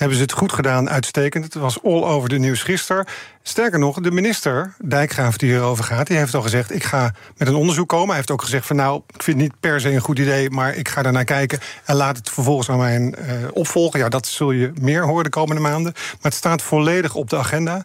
Hebben 0.00 0.18
ze 0.18 0.24
het 0.24 0.32
goed 0.32 0.52
gedaan? 0.52 0.90
Uitstekend. 0.90 1.44
Het 1.44 1.54
was 1.54 1.82
all 1.82 2.02
over 2.02 2.28
de 2.28 2.38
nieuws 2.38 2.62
gisteren. 2.62 3.06
Sterker 3.42 3.78
nog, 3.78 4.00
de 4.00 4.10
minister, 4.10 4.74
Dijkgraaf, 4.84 5.36
die 5.36 5.50
hierover 5.50 5.84
gaat, 5.84 6.06
die 6.06 6.16
heeft 6.16 6.34
al 6.34 6.42
gezegd: 6.42 6.74
ik 6.74 6.84
ga 6.84 7.14
met 7.36 7.48
een 7.48 7.54
onderzoek 7.54 7.88
komen. 7.88 8.06
Hij 8.06 8.16
heeft 8.16 8.30
ook 8.30 8.42
gezegd: 8.42 8.66
van 8.66 8.76
nou, 8.76 9.02
ik 9.14 9.22
vind 9.22 9.40
het 9.40 9.50
niet 9.50 9.60
per 9.60 9.80
se 9.80 9.90
een 9.90 10.00
goed 10.00 10.18
idee, 10.18 10.50
maar 10.50 10.74
ik 10.74 10.88
ga 10.88 11.02
daarnaar 11.02 11.24
kijken 11.24 11.58
en 11.84 11.96
laat 11.96 12.16
het 12.16 12.30
vervolgens 12.30 12.70
aan 12.70 12.78
mijn 12.78 13.14
uh, 13.18 13.26
opvolgen. 13.52 13.98
Ja, 13.98 14.08
dat 14.08 14.26
zul 14.26 14.50
je 14.50 14.72
meer 14.80 15.04
horen 15.04 15.24
de 15.24 15.30
komende 15.30 15.62
maanden. 15.62 15.92
Maar 15.94 16.18
het 16.20 16.34
staat 16.34 16.62
volledig 16.62 17.14
op 17.14 17.30
de 17.30 17.36
agenda. 17.36 17.84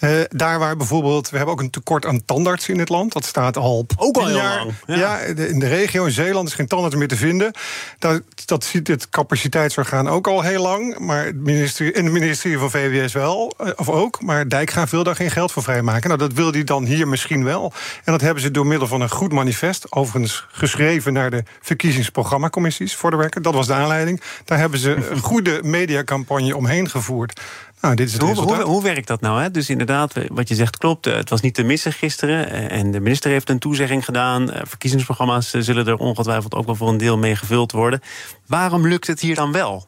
Uh, 0.00 0.10
daar 0.28 0.58
waar 0.58 0.76
bijvoorbeeld, 0.76 1.30
we 1.30 1.36
hebben 1.36 1.54
ook 1.54 1.60
een 1.60 1.70
tekort 1.70 2.06
aan 2.06 2.24
tandartsen 2.24 2.74
in 2.74 2.80
het 2.80 2.88
land. 2.88 3.12
Dat 3.12 3.24
staat 3.24 3.56
al 3.56 3.86
ook 3.96 4.16
al 4.16 4.30
jaar. 4.30 4.58
Lang, 4.58 4.72
ja, 4.86 5.18
in 5.18 5.58
de 5.58 5.68
regio 5.68 6.04
in 6.04 6.10
Zeeland 6.10 6.48
is 6.48 6.54
geen 6.54 6.66
tandarts 6.66 6.96
meer 6.96 7.08
te 7.08 7.16
vinden. 7.16 7.52
Dat, 7.98 8.22
dat 8.44 8.64
ziet 8.64 8.88
het 8.88 9.08
capaciteitsorgaan 9.08 10.08
ook 10.08 10.26
al 10.26 10.42
heel 10.42 10.62
lang. 10.62 10.98
Maar 10.98 11.24
het 11.24 11.42
ministerie, 11.56 11.92
in 11.92 12.04
het 12.04 12.12
ministerie 12.12 12.58
van 12.58 12.70
VWS 12.70 13.12
wel, 13.12 13.54
uh, 13.60 13.70
of 13.76 13.88
ook. 13.88 14.22
Maar 14.22 14.48
Dijkgraaf 14.48 14.90
wil 14.90 15.02
daar 15.02 15.16
geen 15.16 15.30
geld 15.30 15.52
voor 15.52 15.62
vrijmaken. 15.62 16.08
Nou, 16.08 16.20
dat 16.20 16.32
wil 16.32 16.52
hij 16.52 16.64
dan 16.64 16.84
hier 16.84 17.08
misschien 17.08 17.44
wel. 17.44 17.72
En 18.04 18.12
dat 18.12 18.20
hebben 18.20 18.42
ze 18.42 18.50
door 18.50 18.66
middel 18.66 18.88
van 18.88 19.00
een 19.00 19.10
goed 19.10 19.32
manifest, 19.32 19.92
overigens 19.92 20.46
geschreven 20.50 21.12
naar 21.12 21.30
de 21.30 21.42
verkiezingsprogrammacommissies 21.60 22.94
voor 22.94 23.10
de 23.10 23.16
werken. 23.16 23.42
Dat 23.42 23.54
was 23.54 23.66
de 23.66 23.74
aanleiding. 23.74 24.20
Daar 24.44 24.58
hebben 24.58 24.78
ze 24.78 24.94
een 25.10 25.20
goede 25.32 25.60
mediacampagne 25.62 26.56
omheen 26.56 26.90
gevoerd. 26.90 27.40
Nou, 27.80 27.94
dit 27.94 28.06
is 28.06 28.12
het 28.12 28.22
hoe, 28.22 28.34
hoe, 28.34 28.62
hoe, 28.62 28.82
werkt 28.82 29.06
dat 29.06 29.20
nou? 29.20 29.42
Hè? 29.42 29.50
Dus 29.50 29.70
inderdaad, 29.70 30.12
wat 30.28 30.48
je 30.48 30.54
zegt 30.54 30.78
klopt. 30.78 31.06
Eh, 31.06 31.14
het 31.14 31.30
was 31.30 31.40
niet 31.40 31.54
te 31.54 31.62
missen 31.62 31.92
gisteren. 31.92 32.50
Eh, 32.50 32.78
en 32.78 32.90
de 32.90 33.00
minister 33.00 33.30
heeft 33.30 33.50
een 33.50 33.58
toezegging 33.58 34.04
gedaan. 34.04 34.52
Eh, 34.52 34.60
verkiezingsprogramma's 34.64 35.50
zullen 35.50 35.86
er 35.86 35.96
ongetwijfeld 35.96 36.54
ook 36.54 36.66
wel 36.66 36.74
voor 36.74 36.88
een 36.88 36.96
deel 36.96 37.18
mee 37.18 37.36
gevuld 37.36 37.72
worden. 37.72 38.00
Waarom 38.46 38.86
lukt 38.86 39.06
het 39.06 39.20
hier 39.20 39.34
dan 39.34 39.52
wel? 39.52 39.86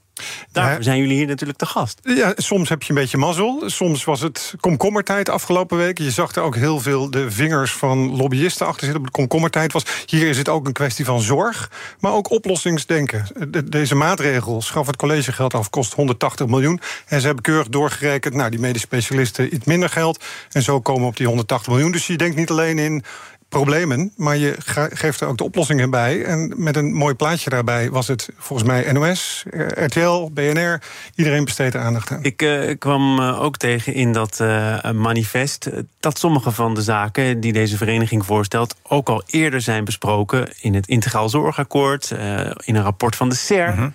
Daarvoor 0.53 0.83
zijn 0.83 0.99
jullie 0.99 1.17
hier 1.17 1.27
natuurlijk 1.27 1.59
te 1.59 1.67
gast. 1.67 2.01
Ja, 2.03 2.33
soms 2.37 2.69
heb 2.69 2.83
je 2.83 2.89
een 2.91 3.01
beetje 3.01 3.19
mazzel. 3.19 3.63
Soms 3.67 4.05
was 4.05 4.21
het 4.21 4.55
komkommertijd 4.61 5.29
afgelopen 5.29 5.77
week. 5.77 5.99
Je 5.99 6.11
zag 6.11 6.35
er 6.35 6.43
ook 6.43 6.57
heel 6.57 6.81
veel 6.81 7.11
de 7.11 7.31
vingers 7.31 7.73
van 7.73 8.17
lobbyisten 8.17 8.67
achter 8.67 8.85
zitten. 8.85 9.01
Op 9.01 9.07
de 9.07 9.13
komkommertijd 9.13 9.73
was. 9.73 9.85
Hier 10.07 10.29
is 10.29 10.39
het 10.39 10.49
ook 10.49 10.67
een 10.67 10.73
kwestie 10.73 11.05
van 11.05 11.21
zorg, 11.21 11.71
maar 12.01 12.13
ook 12.13 12.31
oplossingsdenken. 12.31 13.27
deze 13.65 13.95
maatregel, 13.95 14.63
schaf 14.63 14.87
het 14.87 14.97
collegegeld 14.97 15.55
af, 15.55 15.71
kost 15.71 15.95
180 15.95 16.47
miljoen. 16.47 16.81
En 17.07 17.21
ze 17.21 17.27
hebben 17.27 17.45
keurig 17.45 17.69
doorgerekend, 17.69 18.35
nou, 18.35 18.51
die 18.51 18.61
medisch 18.61 18.83
specialisten 18.83 19.55
iets 19.55 19.65
minder 19.65 19.89
geld. 19.89 20.25
En 20.53 20.63
zo 20.63 20.81
komen 20.81 21.03
we 21.03 21.09
op 21.09 21.17
die 21.17 21.27
180 21.27 21.73
miljoen. 21.73 21.93
Dus 21.93 22.07
je 22.07 22.17
denkt 22.17 22.37
niet 22.37 22.51
alleen 22.51 22.79
in 22.79 23.05
problemen, 23.49 24.13
maar 24.17 24.37
je 24.37 24.55
geeft 24.93 25.21
er 25.21 25.29
ook 25.29 25.39
de 25.39 25.45
oplossingen 25.45 25.91
bij. 25.91 26.25
En 26.25 26.53
met 26.57 26.77
een 26.77 26.93
mooi 26.93 27.15
plaatje 27.15 27.51
daarbij 27.51 27.91
was 27.91 28.09
het 28.09 28.29
volgens 28.37 28.69
mij 28.69 28.93
NOS, 28.93 29.45
eh, 29.51 29.67
RTL, 29.87 30.31
BNR. 30.33 30.83
Iedereen 31.15 31.45
besteedt 31.45 31.75
er 31.75 31.81
aandacht 31.81 32.11
aan. 32.11 32.23
Ik 32.23 32.43
uh, 32.43 32.75
kwam 32.79 33.19
uh, 33.19 33.43
ook 33.43 33.57
tegen 33.57 33.95
in 33.95 34.13
dat 34.13 34.39
uh, 34.41 34.91
manifest 34.91 35.71
dat 36.01 36.19
sommige 36.19 36.51
van 36.51 36.75
de 36.75 36.83
zaken 36.83 37.41
die 37.41 37.53
deze 37.53 37.77
vereniging 37.77 38.27
voorstelt 38.27 38.75
ook 38.83 39.09
al 39.09 39.23
eerder 39.27 39.61
zijn 39.61 39.85
besproken 39.85 40.53
in 40.61 40.75
het 40.75 40.87
Integraal 40.87 41.29
Zorgakkoord, 41.29 42.11
in 42.65 42.77
een 42.77 42.83
rapport 42.83 43.17
van 43.17 43.29
de 43.29 43.35
SER. 43.35 43.75
Mm 43.75 43.95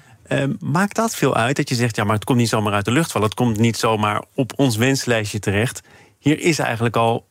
maakt 0.59 0.95
dat 0.95 1.15
veel 1.15 1.35
uit 1.35 1.55
dat 1.55 1.69
je 1.69 1.75
zegt, 1.75 1.95
ja, 1.95 2.03
maar 2.03 2.15
het 2.15 2.23
komt 2.23 2.37
niet 2.37 2.49
zomaar 2.49 2.73
uit 2.73 2.85
de 2.85 2.91
lucht 2.91 3.11
vallen. 3.11 3.27
Het 3.27 3.37
komt 3.37 3.57
niet 3.57 3.77
zomaar 3.77 4.23
op 4.35 4.53
ons 4.55 4.75
wenslijstje 4.75 5.39
terecht. 5.39 5.81
Hier 6.19 6.39
is 6.39 6.59
eigenlijk 6.59 6.95
al 6.95 7.25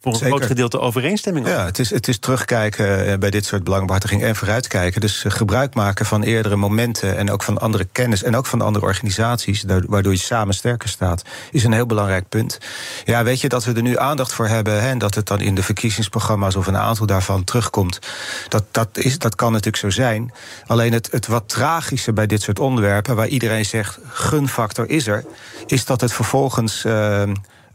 voor 0.00 0.12
een 0.12 0.18
groot 0.18 0.46
gedeelte 0.46 0.80
overeenstemming 0.80 1.46
Ja, 1.46 1.64
het 1.64 1.78
is, 1.78 1.90
het 1.90 2.08
is 2.08 2.18
terugkijken 2.18 3.06
eh, 3.06 3.18
bij 3.18 3.30
dit 3.30 3.44
soort 3.44 3.64
belangbehartiging 3.64 4.22
en 4.22 4.36
vooruitkijken. 4.36 5.00
Dus 5.00 5.24
eh, 5.24 5.32
gebruik 5.32 5.74
maken 5.74 6.06
van 6.06 6.22
eerdere 6.22 6.56
momenten 6.56 7.16
en 7.16 7.30
ook 7.30 7.42
van 7.42 7.58
andere 7.58 7.86
kennis 7.92 8.22
en 8.22 8.36
ook 8.36 8.46
van 8.46 8.60
andere 8.60 8.84
organisaties, 8.84 9.64
waardoor 9.86 10.12
je 10.12 10.18
samen 10.18 10.54
sterker 10.54 10.88
staat, 10.88 11.22
is 11.50 11.64
een 11.64 11.72
heel 11.72 11.86
belangrijk 11.86 12.28
punt. 12.28 12.58
Ja, 13.04 13.24
weet 13.24 13.40
je 13.40 13.48
dat 13.48 13.64
we 13.64 13.72
er 13.72 13.82
nu 13.82 13.98
aandacht 13.98 14.32
voor 14.32 14.46
hebben 14.46 14.82
hè, 14.82 14.88
en 14.88 14.98
dat 14.98 15.14
het 15.14 15.26
dan 15.26 15.40
in 15.40 15.54
de 15.54 15.62
verkiezingsprogramma's 15.62 16.56
of 16.56 16.66
een 16.66 16.76
aantal 16.76 17.06
daarvan 17.06 17.44
terugkomt. 17.44 17.98
Dat, 18.48 18.64
dat, 18.70 18.88
is, 18.98 19.18
dat 19.18 19.34
kan 19.34 19.50
natuurlijk 19.52 19.82
zo 19.82 19.90
zijn. 19.90 20.32
Alleen 20.66 20.92
het, 20.92 21.08
het 21.12 21.26
wat 21.26 21.48
tragische 21.48 22.12
bij 22.12 22.26
dit 22.26 22.42
soort 22.42 22.58
onderwerpen, 22.58 23.16
waar 23.16 23.28
iedereen 23.28 23.64
zegt 23.64 23.98
gunfactor 24.08 24.88
is 24.88 25.06
er, 25.06 25.24
is 25.66 25.84
dat 25.84 26.00
het 26.00 26.12
vervolgens. 26.12 26.84
Uh, 26.84 27.22
eh, 27.22 27.28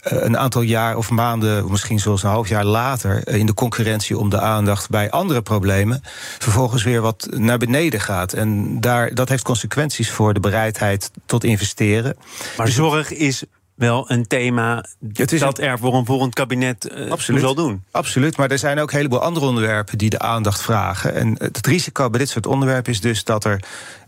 een 0.06 0.38
aantal 0.38 0.62
jaar 0.62 0.98
of 0.98 1.10
maanden, 1.10 1.72
misschien 1.72 2.00
zelfs 2.00 2.24
een 2.24 2.30
half 2.30 2.48
jaar 2.48 2.65
later, 2.65 3.24
eh, 3.24 3.36
in 3.36 3.46
de 3.46 3.54
concurrentie 3.54 4.18
om 4.18 4.30
de 4.30 4.39
aandacht 4.39 4.89
bij 4.89 5.12
andere 5.12 5.41
problemen, 5.41 6.02
vervolgens 6.39 6.84
weer 6.84 7.02
wat 7.02 7.28
naar 7.32 7.58
beneden 7.58 8.00
gaat. 8.00 8.34
En 8.34 8.80
daar, 8.82 9.13
dat 9.13 9.30
heeft 9.30 9.44
consequenties 9.44 10.12
voor 10.12 10.34
de 10.34 10.39
bereidheid 10.39 11.12
tot 11.26 11.44
investeren. 11.44 12.15
Maar 12.58 12.68
zorg 12.68 13.12
is 13.13 13.44
wel 13.76 14.12
een 14.12 14.28
thema 14.28 14.86
Het 15.13 15.32
is 15.32 15.39
dat 15.39 15.60
er 15.60 15.80
voor 15.80 15.94
een 15.94 16.06
volgend 16.06 16.34
kabinet 16.34 16.88
eh, 16.88 17.12
Absoluut. 17.12 17.41
zal 17.41 17.56
doen. 17.56 17.84
Absoluut, 17.91 18.38
maar 18.38 18.52
er 18.52 18.58
zijn 18.58 18.80
ook 18.80 18.91
een 18.91 18.98
heleboel 18.98 19.22
andere 19.22 19.46
onderwerpen 19.46 19.98
die 19.98 20.10
de 20.10 20.20
aandacht 20.20 20.62
vragen. 20.62 21.13
En 21.13 21.36
het 21.38 21.68
risico 21.68 22.10
bij 22.10 22.20
dit 22.20 22.30
soort 22.30 22.46
onderwerpen 22.46 22.91
is 22.91 23.02
dus 23.02 23.24
dat 23.24 23.44
er 23.44 23.63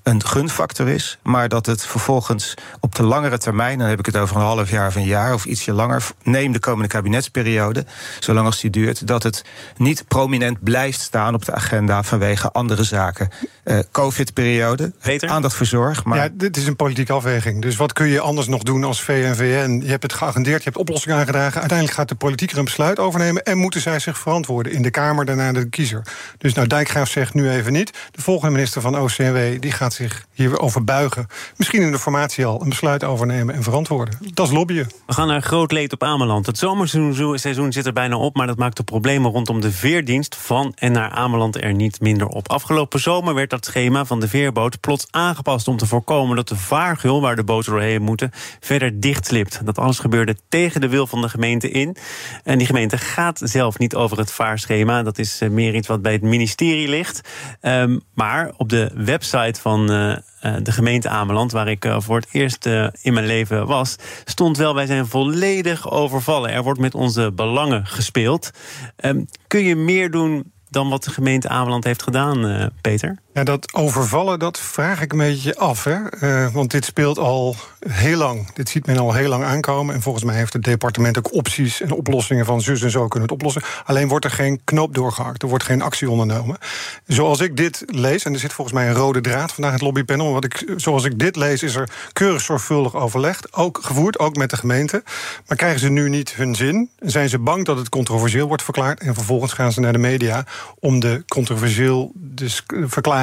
een 0.08 0.26
gunfactor 0.26 0.88
is, 0.88 1.18
maar 1.24 1.50
dat 1.50 1.66
het 1.66 1.86
vervolgens 1.86 2.54
op 2.80 2.96
de 2.96 3.04
langere 3.04 3.38
termijn, 3.38 3.78
dan 3.78 3.88
heb 3.88 4.00
ik 4.00 4.06
het 4.06 4.18
over 4.18 4.36
een 4.36 4.42
half 4.42 4.70
jaar 4.70 4.88
of 4.88 4.96
een 4.96 5.06
jaar 5.06 5.34
of 5.34 5.46
ietsje 5.46 5.74
langer, 5.74 6.08
neem 6.24 6.52
de 6.52 6.60
komende 6.60 6.88
kabinetsperiode, 6.88 7.86
zolang 8.20 8.46
als 8.46 8.60
die 8.60 8.70
duurt, 8.70 9.08
dat 9.08 9.24
het 9.24 9.44
niet 9.78 10.08
prominent 10.08 10.64
blijft 10.64 11.00
staan 11.00 11.34
op 11.34 11.46
de 11.46 11.54
agenda 11.54 12.04
vanwege 12.04 12.52
andere 12.52 12.84
zaken. 12.84 13.30
Eh, 13.64 13.80
Covid-periode, 13.92 14.92
aandacht 15.20 15.56
voor 15.56 15.66
zorg, 15.66 16.04
maar 16.04 16.18
Ja, 16.18 16.30
dit 16.34 16.58
is 16.58 16.68
een 16.68 16.76
politieke 16.76 17.14
afweging. 17.14 17.62
Dus 17.62 17.76
wat 17.76 17.94
kun 17.94 18.08
je 18.08 18.20
anders 18.20 18.48
nog 18.48 18.64
doen 18.64 18.84
als 18.84 19.02
VNVN? 19.02 19.82
Je 19.84 19.90
hebt 19.90 20.04
het 20.04 20.14
geagendeerd, 20.14 20.58
je 20.58 20.64
hebt 20.64 20.78
oplossingen 20.78 21.18
aangedragen. 21.18 21.60
Uiteindelijk 21.60 21.98
gaat 21.98 22.10
de 22.10 22.16
politiek 22.16 22.52
er 22.52 22.58
een 22.58 22.64
besluit 22.64 23.00
overnemen... 23.00 23.44
en 23.44 23.58
moeten 23.58 23.82
zij 23.82 24.00
zich 24.00 24.18
verantwoorden 24.18 24.72
in 24.72 24.82
de 24.82 24.92
Kamer, 24.92 25.26
daarna 25.26 25.52
de 25.52 25.70
kiezer. 25.70 26.02
Dus 26.38 26.54
nou, 26.54 26.68
Dijkgraaf 26.68 27.10
zegt 27.10 27.34
nu 27.34 27.50
even 27.50 27.74
niet. 27.74 27.92
De 28.12 28.22
volgende 28.22 28.54
minister 28.54 28.82
van 28.82 29.00
OCMW 29.00 29.62
die 29.62 29.72
gaat 29.72 29.96
zich 29.98 30.26
hierover 30.34 30.84
buigen. 30.84 31.28
Misschien 31.56 31.82
in 31.82 31.92
de 31.92 32.00
formatie 32.00 32.46
al 32.46 32.62
een 32.62 32.70
besluit 32.70 33.04
overnemen 33.04 33.56
en 33.56 33.64
verantwoorden. 33.64 34.18
Dat 34.34 34.48
is 34.48 34.54
lobbyen. 34.54 34.88
We 35.06 35.14
gaan 35.14 35.28
naar 35.28 35.42
groot 35.42 35.72
leed 35.72 35.94
op 35.94 36.04
Ameland. 36.04 36.46
Het 36.46 36.58
zomerseizoen 36.58 37.72
zit 37.72 37.86
er 37.86 37.94
bijna 37.94 38.18
op, 38.18 38.36
maar 38.36 38.48
dat 38.48 38.58
maakt 38.58 38.78
de 38.78 38.84
problemen 38.84 39.32
rondom 39.32 39.62
de 39.62 39.72
veerdienst 39.72 40.36
van 40.36 40.74
en 40.76 40.92
naar 40.92 41.10
Ameland 41.10 41.62
er 41.62 41.74
niet 41.74 42.02
minder 42.02 42.28
op. 42.28 42.50
Afgelopen 42.50 43.00
zomer 43.00 43.34
werd 43.34 43.50
dat 43.50 43.66
schema 43.66 44.06
van 44.06 44.20
de 44.20 44.28
veerboot 44.28 44.80
plots 44.80 45.08
aangepast 45.12 45.68
om 45.68 45.78
te 45.78 45.86
voorkomen 45.86 46.36
dat 46.36 46.48
de 46.48 46.56
vaargul 46.56 47.22
waar 47.22 47.36
de 47.36 47.44
boten 47.44 47.72
doorheen 47.72 48.02
moeten 48.02 48.32
verder 48.60 49.00
dichtslipt. 49.00 49.66
Dat 49.66 49.78
alles 49.78 50.00
gebeurde 50.00 50.36
tegen 50.50 50.82
de 50.82 50.90
wil 50.90 51.08
van 51.08 51.22
de 51.22 51.30
gemeente 51.30 51.72
in. 51.72 51.96
En 52.44 52.58
die 52.58 52.68
gemeente 52.68 52.98
gaat 52.98 53.42
zelf 53.44 53.78
niet 53.78 53.96
over 53.96 54.18
het 54.18 54.32
vaarschema. 54.32 55.04
Dat 55.04 55.18
is 55.18 55.42
eh, 55.42 55.50
meer 55.50 55.76
iets 55.76 55.88
wat 55.88 56.02
bij 56.02 56.12
het 56.12 56.22
ministerie 56.22 56.88
ligt. 56.88 57.22
Ehm, 57.62 58.00
maar 58.14 58.52
op 58.58 58.70
de 58.70 58.92
website 58.96 59.62
van 59.62 59.77
eh, 59.86 60.12
eh, 60.12 60.56
de 60.64 60.72
gemeente 60.72 61.10
Ameland, 61.10 61.52
waar 61.52 61.68
ik 61.68 61.86
eh, 61.86 62.00
voor 62.00 62.16
het 62.16 62.28
eerst 62.32 62.66
in 63.02 63.14
mijn 63.14 63.26
leven 63.26 63.68
was, 63.68 63.96
stond 64.26 64.58
wel: 64.58 64.76
wij 64.76 64.86
zijn 64.86 65.08
volledig 65.08 65.92
overvallen. 65.92 66.52
Er 66.52 66.64
wordt 66.64 66.80
met 66.80 66.96
onze 66.96 67.32
belangen 67.32 67.86
gespeeld. 67.86 68.52
Ehm, 68.96 69.24
kun 69.48 69.64
je 69.64 69.76
meer 69.76 70.12
doen 70.12 70.52
dan 70.70 70.90
wat 70.90 71.04
de 71.04 71.12
gemeente 71.12 71.50
Ameland 71.50 71.84
heeft 71.84 72.04
gedaan, 72.04 72.72
Peter? 72.82 73.18
Dat 73.44 73.74
overvallen, 73.74 74.40
dat 74.40 74.60
vraag 74.60 75.02
ik 75.02 75.12
een 75.12 75.18
beetje 75.18 75.58
af. 75.58 75.84
Hè? 75.84 76.10
Eh, 76.10 76.54
want 76.54 76.72
dit 76.72 76.86
speelt 76.86 77.18
al 77.18 77.56
heel 77.90 78.18
lang. 78.18 78.54
Dit 78.54 78.70
ziet 78.70 78.86
men 78.86 78.98
al 78.98 79.14
heel 79.14 79.30
lang 79.30 79.44
aankomen. 79.44 79.96
En 79.96 80.02
volgens 80.02 80.24
mij 80.24 80.36
heeft 80.36 80.54
het 80.54 80.64
departement 80.64 81.18
ook 81.18 81.34
opties 81.34 81.82
en 81.82 81.92
oplossingen 81.92 82.46
van 82.46 82.62
zus 82.62 82.82
en 82.82 82.92
zo 82.92 83.08
kunnen 83.08 83.30
het 83.30 83.38
oplossen. 83.38 83.62
Alleen 83.86 84.08
wordt 84.08 84.26
er 84.26 84.32
geen 84.32 84.62
knoop 84.64 84.94
doorgehakt. 84.96 85.42
Er 85.42 85.50
wordt 85.50 85.64
geen 85.64 85.82
actie 85.82 86.10
ondernomen. 86.10 86.58
Zoals 87.06 87.40
ik 87.40 87.58
dit 87.58 87.84
lees, 87.86 88.24
en 88.24 88.34
er 88.34 88.40
zit 88.40 88.54
volgens 88.54 88.78
mij 88.78 88.88
een 88.88 88.96
rode 88.96 89.22
draad 89.22 89.52
vandaag 89.52 89.74
het 89.74 89.82
lobbypanel. 89.82 90.34
Wat 90.34 90.44
ik, 90.44 90.74
zoals 90.76 91.04
ik 91.04 91.20
dit 91.20 91.36
lees, 91.36 91.64
is 91.64 91.76
er 91.76 91.90
keurig 92.14 92.42
zorgvuldig 92.42 92.96
overlegd. 92.96 93.54
Ook 93.54 93.80
gevoerd, 93.82 94.20
ook 94.20 94.36
met 94.36 94.50
de 94.50 94.58
gemeente. 94.58 95.04
Maar 95.48 95.58
krijgen 95.58 95.80
ze 95.80 95.90
nu 95.90 96.10
niet 96.10 96.34
hun 96.34 96.56
zin? 96.56 96.90
Zijn 97.00 97.30
ze 97.30 97.40
bang 97.40 97.66
dat 97.66 97.78
het 97.78 97.90
controversieel 97.90 98.48
wordt 98.48 98.64
verklaard? 98.64 99.00
En 99.00 99.14
vervolgens 99.14 99.54
gaan 99.54 99.72
ze 99.72 99.80
naar 99.80 99.94
de 99.94 100.00
media 100.00 100.46
om 100.80 101.00
de 101.00 101.24
controversieel 101.28 102.12
dis- 102.16 102.64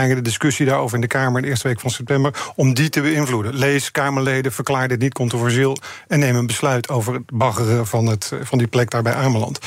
de 0.08 0.22
discussie 0.22 0.66
daarover 0.66 0.94
in 0.94 1.00
de 1.00 1.06
Kamer 1.06 1.36
in 1.36 1.42
de 1.42 1.48
eerste 1.48 1.68
week 1.68 1.80
van 1.80 1.90
september, 1.90 2.52
om 2.56 2.74
die 2.74 2.88
te 2.88 3.00
beïnvloeden. 3.00 3.54
Lees 3.54 3.90
Kamerleden, 3.90 4.52
verklaar 4.52 4.88
dit 4.88 5.00
niet 5.00 5.14
controversieel 5.14 5.76
en 6.08 6.18
neem 6.18 6.36
een 6.36 6.46
besluit 6.46 6.88
over 6.88 7.14
het 7.14 7.22
baggeren 7.32 7.86
van, 7.86 8.06
het, 8.06 8.32
van 8.42 8.58
die 8.58 8.66
plek 8.66 8.90
daar 8.90 9.02
bij 9.02 9.14
Ameland. 9.14 9.58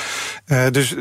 Eh, 0.45 0.65
dus 0.71 0.95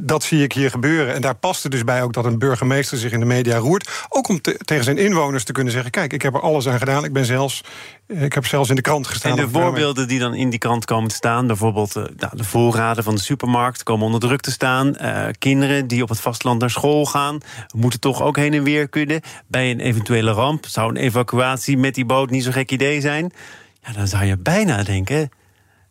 dat 0.00 0.22
zie 0.22 0.42
ik 0.42 0.52
hier 0.52 0.70
gebeuren. 0.70 1.14
En 1.14 1.20
daar 1.20 1.34
past 1.34 1.64
er 1.64 1.70
dus 1.70 1.84
bij 1.84 2.02
ook 2.02 2.12
dat 2.12 2.24
een 2.24 2.38
burgemeester 2.38 2.98
zich 2.98 3.12
in 3.12 3.20
de 3.20 3.26
media 3.26 3.56
roert. 3.56 3.90
Ook 4.08 4.28
om 4.28 4.40
te- 4.40 4.58
tegen 4.64 4.84
zijn 4.84 4.98
inwoners 4.98 5.44
te 5.44 5.52
kunnen 5.52 5.72
zeggen: 5.72 5.90
kijk, 5.90 6.12
ik 6.12 6.22
heb 6.22 6.34
er 6.34 6.40
alles 6.40 6.68
aan 6.68 6.78
gedaan. 6.78 7.04
Ik 7.04 7.12
ben 7.12 7.24
zelfs, 7.24 7.64
ik 8.08 8.32
heb 8.32 8.46
zelfs 8.46 8.68
in 8.68 8.76
de 8.76 8.82
krant 8.82 9.06
gestaan. 9.06 9.30
En 9.30 9.36
de 9.36 9.42
het 9.42 9.50
voorbeelden 9.52 10.08
die 10.08 10.18
dan 10.18 10.34
in 10.34 10.50
die 10.50 10.58
krant 10.58 10.84
komen 10.84 11.08
te 11.08 11.14
staan, 11.14 11.46
bijvoorbeeld 11.46 11.96
eh, 11.96 12.02
nou, 12.16 12.36
de 12.36 12.44
voorraden 12.44 13.04
van 13.04 13.14
de 13.14 13.20
supermarkt 13.20 13.82
komen 13.82 14.04
onder 14.06 14.20
druk 14.20 14.40
te 14.40 14.50
staan. 14.50 14.96
Eh, 14.96 15.26
kinderen 15.38 15.86
die 15.86 16.02
op 16.02 16.08
het 16.08 16.20
vasteland 16.20 16.60
naar 16.60 16.70
school 16.70 17.06
gaan, 17.06 17.38
moeten 17.76 18.00
toch 18.00 18.22
ook 18.22 18.36
heen 18.36 18.54
en 18.54 18.62
weer 18.62 18.79
kunnen. 18.88 19.20
Bij 19.46 19.70
een 19.70 19.80
eventuele 19.80 20.30
ramp 20.30 20.66
zou 20.66 20.88
een 20.88 20.96
evacuatie 20.96 21.76
met 21.76 21.94
die 21.94 22.04
boot 22.04 22.30
niet 22.30 22.44
zo'n 22.44 22.52
gek 22.52 22.70
idee 22.70 23.00
zijn. 23.00 23.32
Ja, 23.82 23.92
dan 23.92 24.06
zou 24.06 24.24
je 24.24 24.36
bijna 24.36 24.82
denken. 24.82 25.30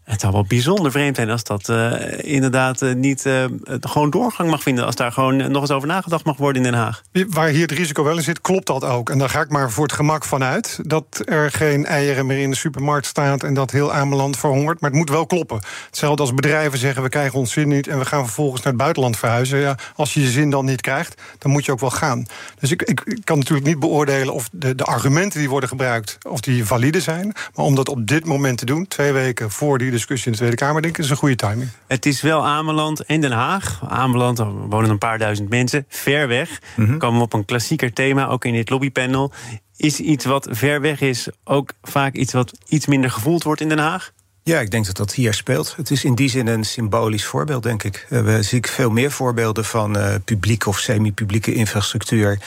Het 0.09 0.21
zou 0.21 0.33
wel 0.33 0.45
bijzonder 0.47 0.91
vreemd 0.91 1.15
zijn 1.15 1.29
als 1.29 1.43
dat 1.43 1.69
eh, 1.69 2.33
inderdaad 2.33 2.81
eh, 2.81 2.93
niet 2.93 3.25
eh, 3.25 3.45
gewoon 3.79 4.09
doorgang 4.09 4.49
mag 4.49 4.61
vinden. 4.61 4.85
Als 4.85 4.95
daar 4.95 5.11
gewoon 5.11 5.51
nog 5.51 5.61
eens 5.61 5.71
over 5.71 5.87
nagedacht 5.87 6.25
mag 6.25 6.37
worden 6.37 6.65
in 6.65 6.71
Den 6.71 6.79
Haag. 6.79 7.01
Waar 7.11 7.47
hier 7.47 7.61
het 7.61 7.71
risico 7.71 8.03
wel 8.03 8.15
in 8.15 8.23
zit, 8.23 8.41
klopt 8.41 8.67
dat 8.67 8.83
ook. 8.83 9.09
En 9.09 9.17
daar 9.17 9.29
ga 9.29 9.41
ik 9.41 9.49
maar 9.49 9.71
voor 9.71 9.83
het 9.83 9.93
gemak 9.93 10.25
van 10.25 10.43
uit. 10.43 10.79
Dat 10.81 11.21
er 11.25 11.51
geen 11.51 11.85
eieren 11.85 12.25
meer 12.25 12.39
in 12.39 12.49
de 12.49 12.55
supermarkt 12.55 13.05
staat 13.05 13.43
en 13.43 13.53
dat 13.53 13.71
heel 13.71 13.93
Ameland 13.93 14.37
verhongert. 14.37 14.79
Maar 14.79 14.89
het 14.89 14.99
moet 14.99 15.09
wel 15.09 15.25
kloppen. 15.25 15.61
Hetzelfde 15.85 16.21
als 16.21 16.33
bedrijven 16.33 16.79
zeggen, 16.79 17.03
we 17.03 17.09
krijgen 17.09 17.39
ons 17.39 17.51
zin 17.51 17.67
niet... 17.67 17.87
en 17.87 17.99
we 17.99 18.05
gaan 18.05 18.25
vervolgens 18.25 18.61
naar 18.61 18.73
het 18.73 18.81
buitenland 18.81 19.17
verhuizen. 19.17 19.59
Ja, 19.59 19.77
als 19.95 20.13
je 20.13 20.21
je 20.21 20.29
zin 20.29 20.49
dan 20.49 20.65
niet 20.65 20.81
krijgt, 20.81 21.21
dan 21.37 21.51
moet 21.51 21.65
je 21.65 21.71
ook 21.71 21.79
wel 21.79 21.91
gaan. 21.91 22.25
Dus 22.59 22.71
ik, 22.71 22.81
ik, 22.81 23.01
ik 23.05 23.19
kan 23.23 23.37
natuurlijk 23.37 23.67
niet 23.67 23.79
beoordelen 23.79 24.33
of 24.33 24.49
de, 24.51 24.75
de 24.75 24.83
argumenten 24.83 25.39
die 25.39 25.49
worden 25.49 25.69
gebruikt... 25.69 26.17
of 26.29 26.39
die 26.39 26.65
valide 26.65 27.01
zijn. 27.01 27.33
Maar 27.55 27.65
om 27.65 27.75
dat 27.75 27.89
op 27.89 28.07
dit 28.07 28.25
moment 28.25 28.57
te 28.57 28.65
doen, 28.65 28.87
twee 28.87 29.11
weken 29.11 29.51
voor 29.51 29.77
die 29.77 29.97
discussie 29.99 30.25
in 30.25 30.31
de 30.31 30.37
Tweede 30.37 30.55
Kamer... 30.55 30.81
denk 30.81 30.97
ik, 30.97 31.03
is 31.03 31.09
een 31.09 31.17
goede 31.17 31.35
timing. 31.35 31.69
Het 31.87 32.05
is 32.05 32.21
wel 32.21 32.45
Ameland 32.45 33.03
en 33.05 33.21
Den 33.21 33.31
Haag. 33.31 33.81
Ameland, 33.87 34.37
daar 34.37 34.51
wonen 34.51 34.89
een 34.89 34.97
paar 34.97 35.17
duizend 35.17 35.49
mensen, 35.49 35.85
ver 35.87 36.27
weg. 36.27 36.59
Komen 36.75 37.17
we 37.17 37.23
op 37.23 37.33
een 37.33 37.45
klassieker 37.45 37.93
thema, 37.93 38.27
ook 38.27 38.45
in 38.45 38.53
dit 38.53 38.69
lobbypanel. 38.69 39.31
Is 39.75 39.99
iets 39.99 40.25
wat 40.25 40.47
ver 40.51 40.81
weg 40.81 41.01
is 41.01 41.29
ook 41.43 41.71
vaak 41.81 42.13
iets 42.13 42.33
wat 42.33 42.51
iets 42.67 42.85
minder 42.85 43.11
gevoeld 43.11 43.43
wordt 43.43 43.61
in 43.61 43.69
Den 43.69 43.79
Haag? 43.79 44.11
Ja, 44.49 44.59
ik 44.59 44.71
denk 44.71 44.85
dat 44.85 44.97
dat 44.97 45.13
hier 45.13 45.33
speelt. 45.33 45.73
Het 45.77 45.91
is 45.91 46.03
in 46.03 46.15
die 46.15 46.29
zin 46.29 46.47
een 46.47 46.63
symbolisch 46.63 47.25
voorbeeld, 47.25 47.63
denk 47.63 47.83
ik. 47.83 48.05
Eh, 48.09 48.21
We 48.21 48.43
zien 48.43 48.65
veel 48.65 48.89
meer 48.89 49.11
voorbeelden 49.11 49.65
van 49.65 49.97
eh, 49.97 50.15
publieke 50.25 50.69
of 50.69 50.79
semi-publieke 50.79 51.53
infrastructuur. 51.53 52.39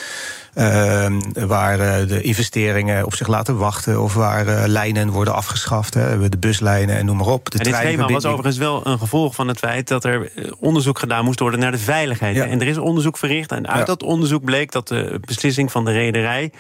eh, 0.54 1.06
waar 1.46 1.80
eh, 1.80 2.08
de 2.08 2.22
investeringen 2.22 3.04
op 3.06 3.14
zich 3.14 3.26
laten 3.26 3.56
wachten. 3.56 4.00
of 4.02 4.14
waar 4.14 4.68
lijnen 4.68 5.10
worden 5.10 5.34
afgeschaft. 5.34 5.94
Hè. 5.94 6.28
De 6.28 6.38
buslijnen 6.38 6.96
en 6.96 7.04
noem 7.04 7.16
maar 7.16 7.26
op. 7.26 7.50
De 7.50 7.58
en 7.58 7.64
dit 7.64 7.74
schema 7.74 8.06
was 8.06 8.24
overigens 8.24 8.56
wel 8.58 8.86
een 8.86 8.98
gevolg 8.98 9.34
van 9.34 9.48
het 9.48 9.58
feit 9.58 9.88
dat 9.88 10.04
er 10.04 10.32
onderzoek 10.58 10.98
gedaan 10.98 11.24
moest 11.24 11.40
worden 11.40 11.60
naar 11.60 11.70
de 11.72 11.78
veiligheid. 11.78 12.36
Ja. 12.36 12.46
En 12.46 12.60
er 12.60 12.66
is 12.66 12.78
onderzoek 12.78 13.18
verricht. 13.18 13.50
En 13.52 13.68
uit 13.68 13.78
Ja. 13.78 13.84
dat 13.84 14.02
onderzoek 14.02 14.44
bleek 14.44 14.72
dat 14.72 14.88
de 14.88 15.20
beslissing 15.24 15.70
van 15.72 15.84
de 15.84 15.92
rederij, 15.92 16.52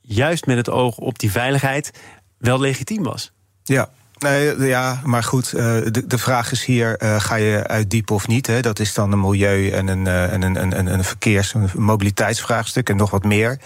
juist 0.00 0.46
met 0.46 0.56
het 0.56 0.70
oog 0.70 0.96
op 0.96 1.18
die 1.18 1.30
veiligheid, 1.30 1.90
wel 2.38 2.60
legitiem 2.60 3.02
was. 3.02 3.32
Ja. 3.64 3.88
Nee, 4.18 4.60
ja, 4.60 5.00
maar 5.04 5.22
goed, 5.22 5.52
eh, 5.52 5.76
de, 5.90 6.06
de 6.06 6.18
vraag 6.18 6.52
is 6.52 6.64
hier, 6.64 6.96
eh, 6.96 7.20
ga 7.20 7.34
je 7.34 7.66
uitdiepen 7.66 8.14
of 8.14 8.26
niet? 8.26 8.46
Hè? 8.46 8.60
Dat 8.60 8.78
is 8.78 8.94
dan 8.94 9.12
een 9.12 9.20
milieu- 9.20 9.70
en 9.70 9.88
een, 9.88 10.06
eh, 10.06 10.32
en 10.32 10.42
een, 10.42 10.62
een, 10.62 10.78
een, 10.78 10.86
een 10.86 11.04
verkeers- 11.04 11.54
en 11.54 11.70
mobiliteitsvraagstuk 11.74 12.88
en 12.88 12.96
nog 12.96 13.10
wat 13.10 13.24
meer. 13.24 13.58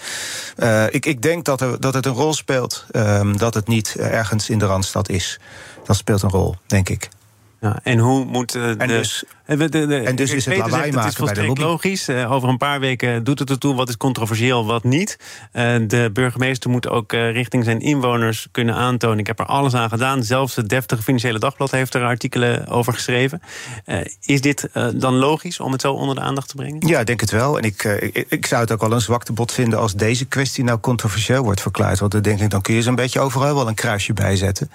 Ik, 0.91 1.07
ik 1.07 1.23
denk 1.23 1.45
dat, 1.45 1.61
er, 1.61 1.81
dat 1.81 1.95
het 1.95 2.07
een 2.07 2.13
rol 2.13 2.35
speelt 2.35 2.87
ehm, 2.91 3.37
dat 3.37 3.55
het 3.55 3.69
niet 3.69 3.95
ergens 3.99 4.51
in 4.51 4.59
de 4.59 4.67
Randstad 4.67 5.09
is. 5.09 5.41
Dat 5.85 5.97
speelt 5.97 6.23
een 6.23 6.31
rol, 6.31 6.57
denk 6.67 6.89
ik. 6.89 7.09
Ja, 7.61 7.81
en 7.83 7.99
hoe 7.99 8.25
moet 8.25 8.53
de... 8.53 8.75
En 8.79 8.89
dus- 8.89 9.25
De- 9.59 9.69
de- 9.69 9.87
de- 9.87 9.97
en 9.97 10.17
dus 10.17 10.33
is 10.33 10.45
het 10.45 10.57
lawaai 10.57 10.83
zegt, 10.83 10.95
maken 10.95 11.27
Het 11.27 11.37
is 11.37 11.45
bij 11.45 11.55
de 11.55 11.61
logisch. 11.61 12.09
Eh, 12.09 12.33
over 12.33 12.49
een 12.49 12.57
paar 12.57 12.81
weken 12.81 13.25
doet 13.25 13.39
het 13.39 13.51
ertoe 13.51 13.75
wat 13.75 13.89
is 13.89 13.97
controversieel, 13.97 14.67
wat 14.67 14.85
niet. 14.85 15.19
Eh, 15.53 15.75
de 15.87 16.11
burgemeester 16.13 16.71
moet 16.71 16.89
ook 16.89 17.13
eh, 17.13 17.33
richting 17.33 17.65
zijn 17.65 17.81
inwoners 17.81 18.49
kunnen 18.51 18.75
aantonen... 18.75 19.19
ik 19.19 19.27
heb 19.27 19.39
er 19.39 19.47
alles 19.47 19.75
aan 19.75 19.89
gedaan. 19.89 20.23
Zelfs 20.23 20.57
het 20.57 20.69
deftige 20.69 21.03
Financiële 21.03 21.39
Dagblad 21.39 21.71
heeft 21.71 21.95
er 21.95 22.03
artikelen 22.03 22.67
over 22.67 22.93
geschreven. 22.93 23.43
Is 24.21 24.41
dit 24.41 24.69
dan 24.95 25.15
logisch 25.15 25.61
om 25.61 25.73
het 25.73 25.81
zo 25.81 25.93
onder 25.93 26.15
de 26.15 26.21
aandacht 26.21 26.49
te 26.49 26.55
brengen? 26.55 26.87
Ja, 26.87 27.01
ik 27.01 27.07
denk 27.07 27.21
het 27.21 27.31
wel. 27.31 27.59
En 27.59 27.65
ik, 27.65 27.85
ik, 27.85 28.27
ik 28.29 28.47
zou 28.47 28.61
het 28.61 28.73
ook 28.73 28.81
wel 28.81 28.93
een 28.93 29.01
zwaktebod 29.01 29.53
vinden 29.53 29.79
als 29.79 29.95
deze 29.95 30.25
kwestie 30.25 30.65
nou 30.65 30.79
controversieel 30.79 31.43
wordt 31.43 31.61
verklaard. 31.61 31.99
Want 31.99 32.13
dan 32.13 32.23
denk 32.23 32.41
ik, 32.41 32.51
dan 32.51 32.61
kun 32.61 32.75
je 32.75 32.83
zo'n 32.83 32.95
beetje 32.95 33.21
overal 33.21 33.55
wel 33.55 33.69
een 33.69 33.75
kruisje 33.75 34.13
bij 34.13 34.37
zetten. 34.37 34.71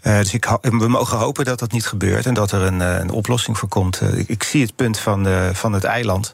Eh, 0.00 0.18
dus 0.18 0.34
ik, 0.34 0.58
we 0.60 0.88
mogen 0.88 1.18
hopen 1.18 1.44
dat 1.44 1.58
dat 1.58 1.72
niet 1.72 1.86
gebeurt 1.86 2.26
en 2.26 2.34
dat 2.34 2.52
er 2.52 2.62
een, 2.62 2.80
een 2.80 3.10
oplossing 3.10 3.58
voor 3.58 3.68
komt. 3.68 4.00
Ik, 4.26 4.42
zie 4.42 4.62
het 4.62 4.76
punt 4.76 4.98
van, 4.98 5.26
eh, 5.26 5.48
van 5.52 5.72
het 5.72 5.84
eiland. 5.84 6.32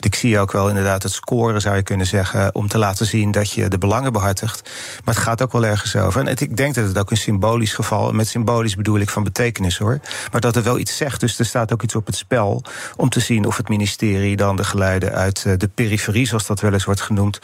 Ik 0.00 0.14
zie 0.14 0.38
ook 0.38 0.52
wel 0.52 0.68
inderdaad 0.68 1.02
het 1.02 1.12
scoren, 1.12 1.60
zou 1.60 1.76
je 1.76 1.82
kunnen 1.82 2.06
zeggen, 2.06 2.54
om 2.54 2.68
te 2.68 2.78
laten 2.78 3.06
zien 3.06 3.30
dat 3.30 3.50
je 3.52 3.68
de 3.68 3.78
belangen 3.78 4.12
behartigt. 4.12 4.70
Maar 5.04 5.14
het 5.14 5.22
gaat 5.24 5.42
ook 5.42 5.52
wel 5.52 5.64
ergens 5.66 5.96
over. 5.96 6.20
En 6.20 6.26
het- 6.26 6.40
ik 6.40 6.56
denk 6.56 6.74
dat 6.74 6.86
het 6.86 6.98
ook 6.98 7.10
een 7.10 7.16
symbolisch 7.16 7.74
geval, 7.74 8.12
met 8.12 8.28
symbolisch 8.28 8.74
bedoel 8.76 8.98
ik 8.98 9.10
van 9.10 9.22
betekenis 9.24 9.78
hoor. 9.78 10.00
Maar 10.32 10.40
dat 10.40 10.56
er 10.56 10.62
wel 10.62 10.78
iets 10.78 10.96
zegt. 10.96 11.20
Dus 11.20 11.38
er 11.38 11.44
staat 11.46 11.72
ook 11.72 11.82
iets 11.82 11.94
op 11.94 12.06
het 12.06 12.16
spel 12.16 12.62
om 12.96 13.08
te 13.08 13.20
zien 13.20 13.46
of 13.46 13.56
het 13.56 13.68
ministerie 13.68 14.36
dan 14.36 14.56
de 14.56 14.64
geluiden 14.64 15.12
uit 15.12 15.44
eh, 15.46 15.52
de 15.56 15.68
periferie, 15.68 16.26
zoals 16.26 16.46
dat 16.46 16.60
wel 16.60 16.72
eens 16.72 16.84
wordt 16.84 17.00
genoemd, 17.00 17.38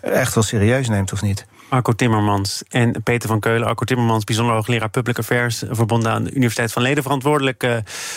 echt 0.00 0.34
wel 0.34 0.44
serieus 0.44 0.88
neemt 0.88 1.12
of 1.12 1.22
niet. 1.22 1.46
Arco 1.68 1.92
Timmermans 1.92 2.62
en 2.68 3.02
Peter 3.02 3.28
van 3.28 3.40
Keulen. 3.40 3.68
Arco 3.68 3.84
Timmermans, 3.84 4.24
bijzonder 4.24 4.54
hoogleraar 4.54 4.90
Public 4.90 5.18
Affairs... 5.18 5.62
verbonden 5.70 6.12
aan 6.12 6.24
de 6.24 6.30
Universiteit 6.30 6.72
van 6.72 6.82
Leiden... 6.82 7.02
verantwoordelijk 7.02 7.64
uh, 7.64 7.76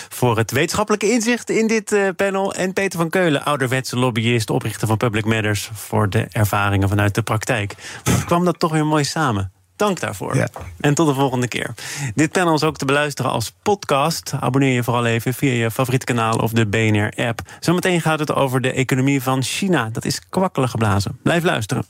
voor 0.09 0.37
het 0.37 0.51
wetenschappelijke 0.51 1.11
inzicht 1.11 1.49
in 1.49 1.67
dit 1.67 1.91
uh, 1.91 2.09
panel. 2.15 2.53
En 2.53 2.73
Peter 2.73 2.99
van 2.99 3.09
Keulen, 3.09 3.45
ouderwetse 3.45 3.97
lobbyist... 3.97 4.49
oprichter 4.49 4.87
van 4.87 4.97
Public 4.97 5.25
Matters... 5.25 5.69
voor 5.73 6.09
de 6.09 6.27
ervaringen 6.31 6.89
vanuit 6.89 7.15
de 7.15 7.21
praktijk. 7.21 7.75
Maar 8.03 8.25
kwam 8.25 8.45
dat 8.45 8.59
toch 8.59 8.71
weer 8.71 8.85
mooi 8.85 9.03
samen? 9.03 9.51
Dank 9.75 9.99
daarvoor. 9.99 10.35
Ja. 10.35 10.47
En 10.79 10.93
tot 10.93 11.07
de 11.07 11.13
volgende 11.13 11.47
keer. 11.47 11.73
Dit 12.15 12.31
panel 12.31 12.53
is 12.53 12.63
ook 12.63 12.77
te 12.77 12.85
beluisteren 12.85 13.31
als 13.31 13.53
podcast. 13.63 14.33
Abonneer 14.39 14.73
je 14.73 14.83
vooral 14.83 15.05
even 15.05 15.33
via 15.33 15.51
je 15.51 15.71
favoriete 15.71 16.05
kanaal 16.05 16.35
of 16.37 16.51
de 16.51 16.65
BNR-app. 16.65 17.39
Zometeen 17.59 18.01
gaat 18.01 18.19
het 18.19 18.33
over 18.33 18.61
de 18.61 18.71
economie 18.71 19.21
van 19.21 19.43
China. 19.43 19.89
Dat 19.91 20.05
is 20.05 20.29
kwakkelen 20.29 20.69
geblazen. 20.69 21.19
Blijf 21.23 21.43
luisteren. 21.43 21.85